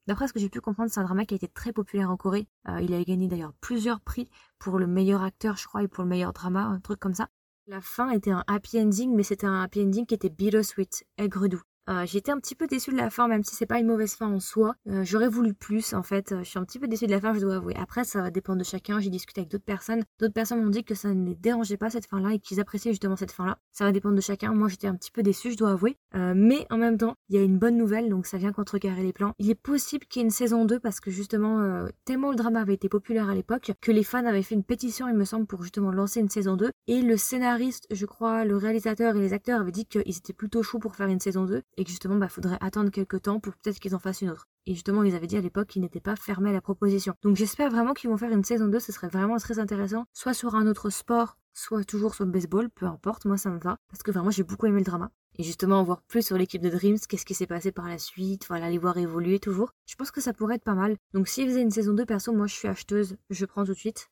D'après 0.07 0.29
ce 0.29 0.33
que 0.33 0.41
j'ai 0.41 0.49
pu 0.49 0.61
comprendre, 0.61 0.91
c'est 0.91 1.01
un 1.01 1.05
drama 1.05 1.25
qui 1.25 1.35
a 1.35 1.37
été 1.37 1.49
très 1.49 1.73
populaire 1.73 2.11
en 2.11 2.17
Corée. 2.17 2.49
Euh, 2.69 2.81
il 2.81 2.95
a 2.95 3.03
gagné 3.05 3.29
d'ailleurs 3.29 3.53
plusieurs 3.61 4.01
prix 4.01 4.29
pour 4.59 4.79
le 4.79 4.87
meilleur 4.87 5.23
acteur, 5.23 5.57
je 5.57 5.67
crois, 5.67 5.83
et 5.83 5.89
pour 5.89 6.05
le 6.05 6.11
meilleur 6.11 6.33
drama, 6.33 6.61
un 6.61 6.81
truc 6.81 6.99
comme 6.99 7.15
ça. 7.15 7.29
La 7.67 7.81
fin 7.81 8.11
était 8.11 8.31
un 8.31 8.45
happy 8.47 8.81
ending, 8.81 9.15
mais 9.15 9.25
c'était 9.25 9.47
un 9.47 9.63
happy 9.63 9.83
ending 9.83 10.07
qui 10.07 10.15
était 10.15 10.31
bittersweet, 10.31 11.05
aigre 11.19 11.49
doux. 11.49 11.63
Euh, 11.89 12.05
J'étais 12.07 12.33
un 12.33 12.39
petit 12.39 12.55
peu 12.55 12.67
déçue 12.67 12.91
de 12.91 12.97
la 12.97 13.11
fin, 13.11 13.29
même 13.29 13.45
si 13.45 13.55
c'est 13.55 13.67
pas 13.67 13.79
une 13.79 13.87
mauvaise 13.87 14.15
fin 14.15 14.29
en 14.29 14.41
soi. 14.41 14.75
Euh, 14.89 15.05
J'aurais 15.05 15.29
voulu 15.29 15.55
plus, 15.55 15.95
en 15.95 16.03
fait. 16.03 16.35
Je 16.39 16.45
suis 16.45 16.59
un 16.59 16.65
petit 16.65 16.79
peu 16.79 16.89
déçue 16.89 17.07
de 17.07 17.13
la 17.13 17.21
fin, 17.21 17.35
je 17.35 17.41
dois 17.41 17.57
avouer. 17.57 17.75
Après, 17.77 18.05
ça 18.05 18.23
va 18.23 18.31
dépendre 18.31 18.59
de 18.59 18.65
chacun. 18.65 19.01
J'ai 19.01 19.11
discuté 19.11 19.41
avec 19.41 19.51
d'autres 19.51 19.65
personnes. 19.65 20.03
D'autres 20.19 20.35
personnes 20.35 20.63
m'ont 20.63 20.71
dit 20.71 20.85
que 20.85 20.95
ça 20.95 21.13
ne 21.13 21.27
les 21.27 21.35
dérangeait 21.35 21.77
pas 21.77 21.91
cette 21.91 22.07
fin-là 22.07 22.35
et 22.35 22.39
qu'ils 22.39 22.61
appréciaient 22.61 22.93
justement 22.93 23.17
cette 23.17 23.33
fin-là. 23.33 23.59
Ça 23.73 23.85
va 23.85 23.93
dépendre 23.93 24.17
de 24.17 24.21
chacun. 24.21 24.53
Moi, 24.53 24.69
j'étais 24.69 24.89
un 24.89 24.95
petit 24.95 25.11
peu 25.11 25.23
déçue, 25.23 25.53
je 25.53 25.57
dois 25.57 25.71
avouer. 25.71 25.97
Euh, 26.15 26.33
mais 26.35 26.67
en 26.71 26.79
même 26.79 26.99
temps, 26.99 27.15
il 27.29 27.37
y 27.37 27.39
a 27.39 27.43
une 27.43 27.59
bonne 27.59 27.77
nouvelle, 27.77 28.09
donc 28.09 28.27
ça 28.27 28.39
vient 28.39 28.53
contrecarrer 28.53 29.03
les 29.03 29.13
plans. 29.13 29.33
Il 29.39 29.51
est 29.51 29.55
possible 29.55 30.07
qu'il 30.07 30.21
y 30.21 30.23
ait 30.23 30.27
une 30.27 30.31
saison 30.31 30.65
2 30.65 30.81
parce 30.81 31.01
que 31.01 31.11
justement, 31.11 31.61
euh, 31.61 31.87
tellement 32.05 32.31
le 32.31 32.37
drama 32.37 32.61
avait 32.61 32.75
été 32.75 32.89
populaire 32.89 33.29
à 33.29 33.35
l'époque 33.35 33.73
que 33.81 33.93
les 33.93 34.03
fans 34.03 34.25
avaient 34.25 34.43
fait 34.43 34.55
une 34.55 34.65
pétition, 34.65 35.09
il 35.09 35.15
me 35.15 35.25
semble, 35.25 35.47
pour 35.47 35.63
justement 35.63 35.91
lancer 35.93 36.21
une 36.21 36.31
saison 36.31 36.57
2. 36.57 36.71
Et 36.89 37.03
le 37.03 37.17
scénariste, 37.17 37.87
je 37.91 38.07
crois, 38.07 38.45
le 38.45 38.57
réalisateur 38.57 39.17
et 39.17 39.21
les 39.21 39.33
acteurs 39.33 39.61
avaient 39.61 39.73
dit 39.73 39.87
qu'ils 39.87 40.17
étaient 40.17 40.33
plutôt 40.33 40.63
chauds 40.63 40.79
pour 40.79 40.97
faire 40.97 41.09
une 41.09 41.21
saison 41.21 41.45
2 41.45 41.63
et 41.77 41.85
que 41.85 41.91
justement, 41.91 42.17
bah, 42.17 42.29
faudrait 42.29 42.59
attendre 42.61 42.91
quelques 42.91 43.23
temps 43.23 43.41
pour 43.41 43.55
peut-être 43.55 43.79
qu'ils 43.79 43.95
en 43.95 43.99
fassent 43.99 44.23
une 44.23 44.31
autre. 44.31 44.47
Et 44.67 44.75
justement, 44.75 45.03
ils 45.05 45.15
avaient 45.15 45.27
dit 45.27 45.37
à 45.37 45.41
l'époque 45.41 45.69
qu'ils 45.69 45.83
n'étaient 45.83 46.01
pas 46.01 46.17
fermés 46.17 46.51
à 46.51 46.53
la 46.53 46.61
proposition. 46.61 47.15
Donc 47.23 47.37
j'espère 47.37 47.71
vraiment 47.71 47.95
qu'ils 47.95 48.11
vont 48.11 48.17
faire 48.17 48.33
une 48.33 48.45
saison 48.45 48.67
2, 48.67 48.81
ce 48.81 48.93
serait 48.93 49.09
vraiment 49.09 49.37
très 49.37 49.59
intéressant, 49.59 50.07
soit 50.13 50.35
sur 50.35 50.55
un 50.55 50.67
autre 50.67 50.91
sport, 50.91 51.39
soit 51.55 51.85
toujours 51.85 52.15
sur 52.15 52.25
le 52.25 52.31
baseball, 52.31 52.69
peu 52.71 52.87
importe, 52.87 53.25
moi 53.25 53.37
ça 53.37 53.51
me 53.51 53.59
va, 53.59 53.77
parce 53.89 54.03
que 54.03 54.11
vraiment 54.11 54.31
j'ai 54.31 54.43
beaucoup 54.43 54.67
aimé 54.67 54.79
le 54.79 54.85
drama. 54.85 55.11
Et 55.39 55.43
justement, 55.43 55.83
voir 55.83 56.03
plus 56.03 56.25
sur 56.25 56.39
l'équipe 56.39 56.63
de 56.63 56.71
Dreams, 56.71 56.99
qu'est-ce 57.09 57.27
qui 57.27 57.35
s'est 57.35 57.47
passé 57.47 57.71
par 57.71 57.89
la 57.89 57.99
suite, 57.99 58.47
voilà, 58.49 58.71
les 58.71 58.79
voir 58.79 58.97
évoluer 58.97 59.39
toujours. 59.39 59.71
Je 59.87 59.95
pense 59.95 60.11
que 60.11 60.21
ça 60.21 60.33
pourrait 60.33 60.57
être 60.57 60.65
pas 60.65 60.75
mal. 60.75 60.97
Donc 61.13 61.29
s'ils 61.29 61.47
faisaient 61.49 61.63
une 61.63 61.71
saison 61.71 61.93
2, 61.93 62.07
perso, 62.07 62.33
moi 62.33 62.47
je 62.47 62.55
suis 62.55 62.69
acheteuse, 62.69 63.17
je 63.31 63.45
prends 63.45 63.65
tout 63.65 63.73
de 63.73 63.79
suite. 63.79 64.09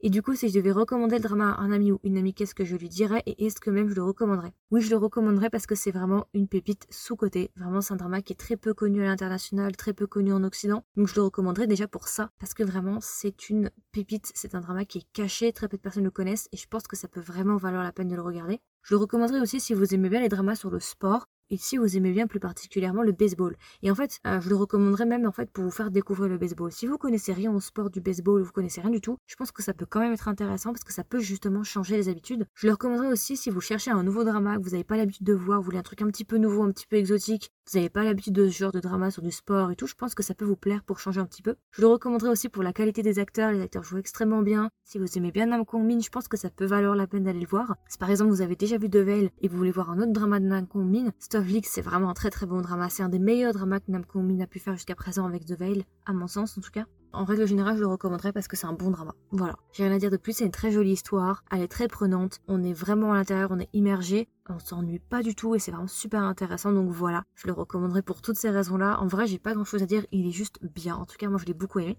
Et 0.00 0.10
du 0.10 0.22
coup, 0.22 0.36
si 0.36 0.48
je 0.48 0.54
devais 0.54 0.70
recommander 0.70 1.16
le 1.16 1.22
drama 1.22 1.50
à 1.50 1.60
un 1.60 1.72
ami 1.72 1.90
ou 1.90 1.98
une 2.04 2.16
amie, 2.16 2.32
qu'est-ce 2.32 2.54
que 2.54 2.64
je 2.64 2.76
lui 2.76 2.88
dirais 2.88 3.20
et 3.26 3.46
est-ce 3.46 3.58
que 3.58 3.68
même 3.68 3.88
je 3.88 3.96
le 3.96 4.04
recommanderais? 4.04 4.52
Oui, 4.70 4.80
je 4.80 4.90
le 4.90 4.96
recommanderais 4.96 5.50
parce 5.50 5.66
que 5.66 5.74
c'est 5.74 5.90
vraiment 5.90 6.28
une 6.34 6.46
pépite 6.46 6.86
sous-cotée. 6.88 7.50
Vraiment, 7.56 7.80
c'est 7.80 7.94
un 7.94 7.96
drama 7.96 8.22
qui 8.22 8.32
est 8.32 8.36
très 8.36 8.56
peu 8.56 8.74
connu 8.74 9.02
à 9.02 9.06
l'international, 9.06 9.76
très 9.76 9.92
peu 9.92 10.06
connu 10.06 10.32
en 10.32 10.44
Occident. 10.44 10.84
Donc 10.96 11.08
je 11.08 11.16
le 11.16 11.22
recommanderais 11.22 11.66
déjà 11.66 11.88
pour 11.88 12.06
ça 12.06 12.30
parce 12.38 12.54
que 12.54 12.62
vraiment, 12.62 12.98
c'est 13.00 13.50
une 13.50 13.70
pépite. 13.90 14.30
C'est 14.36 14.54
un 14.54 14.60
drama 14.60 14.84
qui 14.84 14.98
est 14.98 15.06
caché, 15.12 15.52
très 15.52 15.66
peu 15.66 15.76
de 15.76 15.82
personnes 15.82 16.04
le 16.04 16.12
connaissent 16.12 16.48
et 16.52 16.56
je 16.56 16.68
pense 16.68 16.86
que 16.86 16.94
ça 16.94 17.08
peut 17.08 17.20
vraiment 17.20 17.56
valoir 17.56 17.82
la 17.82 17.90
peine 17.90 18.08
de 18.08 18.14
le 18.14 18.22
regarder. 18.22 18.60
Je 18.82 18.94
le 18.94 19.00
recommanderais 19.00 19.40
aussi 19.40 19.58
si 19.58 19.74
vous 19.74 19.94
aimez 19.94 20.10
bien 20.10 20.20
les 20.20 20.28
dramas 20.28 20.54
sur 20.54 20.70
le 20.70 20.78
sport 20.78 21.26
et 21.50 21.56
si 21.56 21.76
vous 21.76 21.96
aimez 21.96 22.12
bien 22.12 22.26
plus 22.26 22.40
particulièrement 22.40 23.02
le 23.02 23.12
baseball. 23.12 23.56
Et 23.82 23.90
en 23.90 23.94
fait, 23.94 24.18
euh, 24.26 24.40
je 24.40 24.48
le 24.48 24.56
recommanderais 24.56 25.06
même 25.06 25.26
en 25.26 25.32
fait 25.32 25.50
pour 25.50 25.64
vous 25.64 25.70
faire 25.70 25.90
découvrir 25.90 26.28
le 26.28 26.38
baseball. 26.38 26.72
Si 26.72 26.86
vous 26.86 26.98
connaissez 26.98 27.32
rien 27.32 27.52
au 27.52 27.60
sport 27.60 27.90
du 27.90 28.00
baseball 28.00 28.40
ou 28.40 28.44
vous 28.44 28.52
connaissez 28.52 28.80
rien 28.80 28.90
du 28.90 29.00
tout, 29.00 29.18
je 29.26 29.36
pense 29.36 29.52
que 29.52 29.62
ça 29.62 29.74
peut 29.74 29.86
quand 29.86 30.00
même 30.00 30.12
être 30.12 30.28
intéressant 30.28 30.72
parce 30.72 30.84
que 30.84 30.92
ça 30.92 31.04
peut 31.04 31.20
justement 31.20 31.62
changer 31.62 31.96
les 31.96 32.08
habitudes. 32.08 32.46
Je 32.54 32.66
le 32.66 32.72
recommanderais 32.72 33.08
aussi 33.08 33.36
si 33.36 33.50
vous 33.50 33.60
cherchez 33.60 33.90
un 33.90 34.02
nouveau 34.02 34.24
drama 34.24 34.56
que 34.56 34.62
vous 34.62 34.70
n'avez 34.70 34.84
pas 34.84 34.96
l'habitude 34.96 35.26
de 35.26 35.34
voir, 35.34 35.58
vous 35.58 35.64
voulez 35.64 35.78
un 35.78 35.82
truc 35.82 36.02
un 36.02 36.06
petit 36.06 36.24
peu 36.24 36.36
nouveau, 36.36 36.62
un 36.62 36.72
petit 36.72 36.86
peu 36.86 36.96
exotique, 36.96 37.50
vous 37.70 37.78
n'avez 37.78 37.90
pas 37.90 38.04
l'habitude 38.04 38.34
de 38.34 38.48
ce 38.48 38.56
genre 38.56 38.72
de 38.72 38.80
drama 38.80 39.10
sur 39.10 39.22
du 39.22 39.30
sport 39.30 39.70
et 39.70 39.76
tout, 39.76 39.86
je 39.86 39.94
pense 39.94 40.14
que 40.14 40.22
ça 40.22 40.34
peut 40.34 40.44
vous 40.44 40.56
plaire 40.56 40.82
pour 40.82 40.98
changer 40.98 41.20
un 41.20 41.26
petit 41.26 41.42
peu. 41.42 41.56
Je 41.70 41.80
le 41.80 41.88
recommanderais 41.88 42.30
aussi 42.30 42.48
pour 42.48 42.62
la 42.62 42.72
qualité 42.72 43.02
des 43.02 43.18
acteurs, 43.18 43.52
les 43.52 43.60
acteurs 43.60 43.84
jouent 43.84 43.98
extrêmement 43.98 44.42
bien. 44.42 44.70
Si 44.84 44.98
vous 44.98 45.18
aimez 45.18 45.32
bien 45.32 45.46
Nam 45.46 45.64
Kong 45.64 45.84
Min, 45.84 46.00
je 46.00 46.08
pense 46.08 46.28
que 46.28 46.36
ça 46.36 46.50
peut 46.50 46.64
valoir 46.64 46.94
la 46.94 47.06
peine 47.06 47.24
d'aller 47.24 47.40
le 47.40 47.46
voir. 47.46 47.76
Si 47.88 47.98
par 47.98 48.10
exemple 48.10 48.30
vous 48.30 48.42
avez 48.42 48.56
déjà 48.56 48.78
vu 48.78 48.88
Veil 48.88 49.30
et 49.40 49.48
vous 49.48 49.56
voulez 49.56 49.70
voir 49.70 49.90
un 49.90 49.98
autre 49.98 50.12
drama 50.12 50.40
de 50.40 50.46
Nam 50.46 50.66
Kong 50.66 50.88
Min, 50.90 51.10
League 51.46 51.66
c'est 51.66 51.82
vraiment 51.82 52.10
un 52.10 52.14
très 52.14 52.30
très 52.30 52.46
bon 52.46 52.60
drama. 52.60 52.88
C'est 52.88 53.02
un 53.02 53.08
des 53.08 53.18
meilleurs 53.18 53.52
dramas 53.52 53.80
que 53.80 53.90
Nam 53.90 54.04
Min 54.14 54.40
a 54.40 54.46
pu 54.46 54.58
faire 54.58 54.74
jusqu'à 54.74 54.94
présent 54.94 55.26
avec 55.26 55.44
The 55.44 55.58
Veil, 55.58 55.84
à 56.06 56.12
mon 56.12 56.26
sens 56.26 56.56
en 56.58 56.60
tout 56.60 56.70
cas. 56.70 56.84
En 57.12 57.24
règle 57.24 57.46
générale, 57.46 57.76
je 57.76 57.80
le 57.80 57.86
recommanderais 57.86 58.32
parce 58.32 58.48
que 58.48 58.56
c'est 58.56 58.66
un 58.66 58.74
bon 58.74 58.90
drama. 58.90 59.14
Voilà. 59.30 59.56
J'ai 59.72 59.84
rien 59.84 59.94
à 59.94 59.98
dire 59.98 60.10
de 60.10 60.18
plus, 60.18 60.34
c'est 60.34 60.44
une 60.44 60.50
très 60.50 60.70
jolie 60.70 60.92
histoire, 60.92 61.42
elle 61.50 61.62
est 61.62 61.68
très 61.68 61.88
prenante, 61.88 62.40
on 62.48 62.62
est 62.62 62.74
vraiment 62.74 63.12
à 63.12 63.16
l'intérieur, 63.16 63.50
on 63.50 63.58
est 63.58 63.70
immergé, 63.72 64.28
on 64.48 64.58
s'ennuie 64.58 64.98
pas 64.98 65.22
du 65.22 65.34
tout 65.34 65.54
et 65.54 65.58
c'est 65.58 65.70
vraiment 65.70 65.86
super 65.86 66.22
intéressant. 66.22 66.72
Donc 66.72 66.90
voilà, 66.90 67.24
je 67.34 67.46
le 67.46 67.54
recommanderais 67.54 68.02
pour 68.02 68.20
toutes 68.20 68.36
ces 68.36 68.50
raisons-là. 68.50 69.00
En 69.00 69.06
vrai, 69.06 69.26
j'ai 69.26 69.38
pas 69.38 69.54
grand 69.54 69.64
chose 69.64 69.82
à 69.82 69.86
dire, 69.86 70.04
il 70.12 70.26
est 70.28 70.32
juste 70.32 70.58
bien. 70.62 70.96
En 70.96 71.06
tout 71.06 71.16
cas, 71.18 71.28
moi 71.28 71.38
je 71.38 71.46
l'ai 71.46 71.54
beaucoup 71.54 71.78
aimé. 71.78 71.96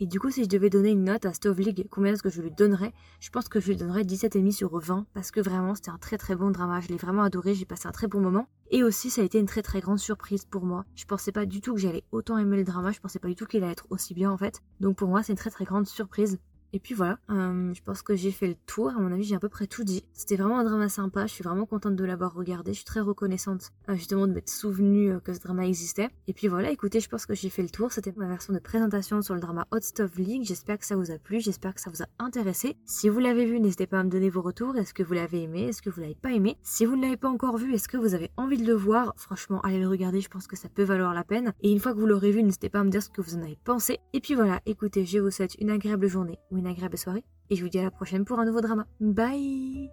Et 0.00 0.06
du 0.06 0.20
coup, 0.20 0.30
si 0.30 0.44
je 0.44 0.48
devais 0.48 0.70
donner 0.70 0.90
une 0.90 1.02
note 1.02 1.26
à 1.26 1.32
Stove 1.32 1.58
League, 1.58 1.88
combien 1.90 2.12
est-ce 2.12 2.22
que 2.22 2.30
je 2.30 2.40
lui 2.40 2.52
donnerais? 2.52 2.92
Je 3.18 3.30
pense 3.30 3.48
que 3.48 3.58
je 3.58 3.66
lui 3.66 3.76
donnerais 3.76 4.02
17,5 4.02 4.52
sur 4.52 4.78
20 4.78 5.06
parce 5.12 5.32
que 5.32 5.40
vraiment, 5.40 5.74
c'était 5.74 5.90
un 5.90 5.98
très 5.98 6.16
très 6.16 6.36
bon 6.36 6.50
drama. 6.52 6.80
Je 6.80 6.86
l'ai 6.88 6.96
vraiment 6.96 7.24
adoré, 7.24 7.54
j'ai 7.54 7.64
passé 7.64 7.88
un 7.88 7.92
très 7.92 8.06
bon 8.06 8.20
moment. 8.20 8.46
Et 8.70 8.84
aussi, 8.84 9.10
ça 9.10 9.22
a 9.22 9.24
été 9.24 9.40
une 9.40 9.46
très 9.46 9.62
très 9.62 9.80
grande 9.80 9.98
surprise 9.98 10.44
pour 10.44 10.64
moi. 10.64 10.84
Je 10.94 11.04
pensais 11.04 11.32
pas 11.32 11.46
du 11.46 11.60
tout 11.60 11.74
que 11.74 11.80
j'allais 11.80 12.04
autant 12.12 12.38
aimer 12.38 12.58
le 12.58 12.64
drama, 12.64 12.92
je 12.92 13.00
pensais 13.00 13.18
pas 13.18 13.26
du 13.26 13.34
tout 13.34 13.46
qu'il 13.46 13.64
allait 13.64 13.72
être 13.72 13.88
aussi 13.90 14.14
bien 14.14 14.30
en 14.30 14.36
fait. 14.36 14.62
Donc 14.78 14.96
pour 14.96 15.08
moi, 15.08 15.24
c'est 15.24 15.32
une 15.32 15.38
très 15.38 15.50
très 15.50 15.64
grande 15.64 15.88
surprise. 15.88 16.38
Et 16.72 16.80
puis 16.80 16.94
voilà, 16.94 17.18
euh, 17.30 17.72
je 17.72 17.82
pense 17.82 18.02
que 18.02 18.14
j'ai 18.14 18.30
fait 18.30 18.46
le 18.46 18.54
tour. 18.66 18.90
À 18.90 19.00
mon 19.00 19.10
avis, 19.10 19.24
j'ai 19.24 19.34
à 19.34 19.38
peu 19.38 19.48
près 19.48 19.66
tout 19.66 19.84
dit. 19.84 20.04
C'était 20.12 20.36
vraiment 20.36 20.58
un 20.58 20.64
drama 20.64 20.88
sympa. 20.88 21.26
Je 21.26 21.32
suis 21.32 21.44
vraiment 21.44 21.64
contente 21.64 21.96
de 21.96 22.04
l'avoir 22.04 22.34
regardé. 22.34 22.72
Je 22.72 22.78
suis 22.78 22.84
très 22.84 23.00
reconnaissante 23.00 23.70
euh, 23.88 23.94
justement 23.94 24.26
de 24.26 24.32
m'être 24.32 24.50
souvenue 24.50 25.12
euh, 25.12 25.20
que 25.20 25.32
ce 25.32 25.40
drama 25.40 25.66
existait. 25.66 26.08
Et 26.26 26.34
puis 26.34 26.48
voilà, 26.48 26.70
écoutez, 26.70 27.00
je 27.00 27.08
pense 27.08 27.24
que 27.24 27.34
j'ai 27.34 27.48
fait 27.48 27.62
le 27.62 27.70
tour. 27.70 27.90
C'était 27.90 28.12
ma 28.16 28.28
version 28.28 28.52
de 28.52 28.58
présentation 28.58 29.22
sur 29.22 29.34
le 29.34 29.40
drama 29.40 29.66
Hot 29.72 29.80
Stuff 29.80 30.16
League. 30.16 30.42
J'espère 30.44 30.78
que 30.78 30.84
ça 30.84 30.96
vous 30.96 31.10
a 31.10 31.18
plu. 31.18 31.40
J'espère 31.40 31.74
que 31.74 31.80
ça 31.80 31.90
vous 31.90 32.02
a 32.02 32.06
intéressé. 32.18 32.76
Si 32.84 33.08
vous 33.08 33.18
l'avez 33.18 33.46
vu, 33.46 33.60
n'hésitez 33.60 33.86
pas 33.86 34.00
à 34.00 34.04
me 34.04 34.10
donner 34.10 34.28
vos 34.28 34.42
retours. 34.42 34.76
Est-ce 34.76 34.92
que 34.92 35.02
vous 35.02 35.14
l'avez 35.14 35.44
aimé? 35.44 35.68
Est-ce 35.68 35.80
que 35.80 35.88
vous 35.88 36.00
l'avez 36.00 36.16
pas 36.16 36.32
aimé? 36.32 36.58
Si 36.62 36.84
vous 36.84 36.96
ne 36.96 37.02
l'avez 37.02 37.16
pas 37.16 37.28
encore 37.28 37.56
vu, 37.56 37.72
est-ce 37.72 37.88
que 37.88 37.96
vous 37.96 38.14
avez 38.14 38.30
envie 38.36 38.58
de 38.58 38.66
le 38.66 38.74
voir? 38.74 39.14
Franchement, 39.16 39.60
allez 39.62 39.80
le 39.80 39.88
regarder. 39.88 40.20
Je 40.20 40.28
pense 40.28 40.46
que 40.46 40.56
ça 40.56 40.68
peut 40.68 40.82
valoir 40.82 41.14
la 41.14 41.24
peine. 41.24 41.54
Et 41.62 41.72
une 41.72 41.80
fois 41.80 41.94
que 41.94 41.98
vous 41.98 42.06
l'aurez 42.06 42.30
vu, 42.30 42.42
n'hésitez 42.42 42.68
pas 42.68 42.80
à 42.80 42.84
me 42.84 42.90
dire 42.90 43.02
ce 43.02 43.08
que 43.08 43.22
vous 43.22 43.36
en 43.36 43.42
avez 43.42 43.58
pensé. 43.64 43.98
Et 44.12 44.20
puis 44.20 44.34
voilà, 44.34 44.60
écoutez, 44.66 45.06
je 45.06 45.18
vous 45.18 45.30
souhaite 45.30 45.54
une 45.60 45.70
agréable 45.70 46.08
journée 46.08 46.38
une 46.58 46.66
agréable 46.66 46.98
soirée 46.98 47.24
et 47.50 47.56
je 47.56 47.62
vous 47.62 47.70
dis 47.70 47.78
à 47.78 47.84
la 47.84 47.90
prochaine 47.90 48.24
pour 48.24 48.38
un 48.38 48.44
nouveau 48.44 48.60
drama. 48.60 48.86
Bye 49.00 49.90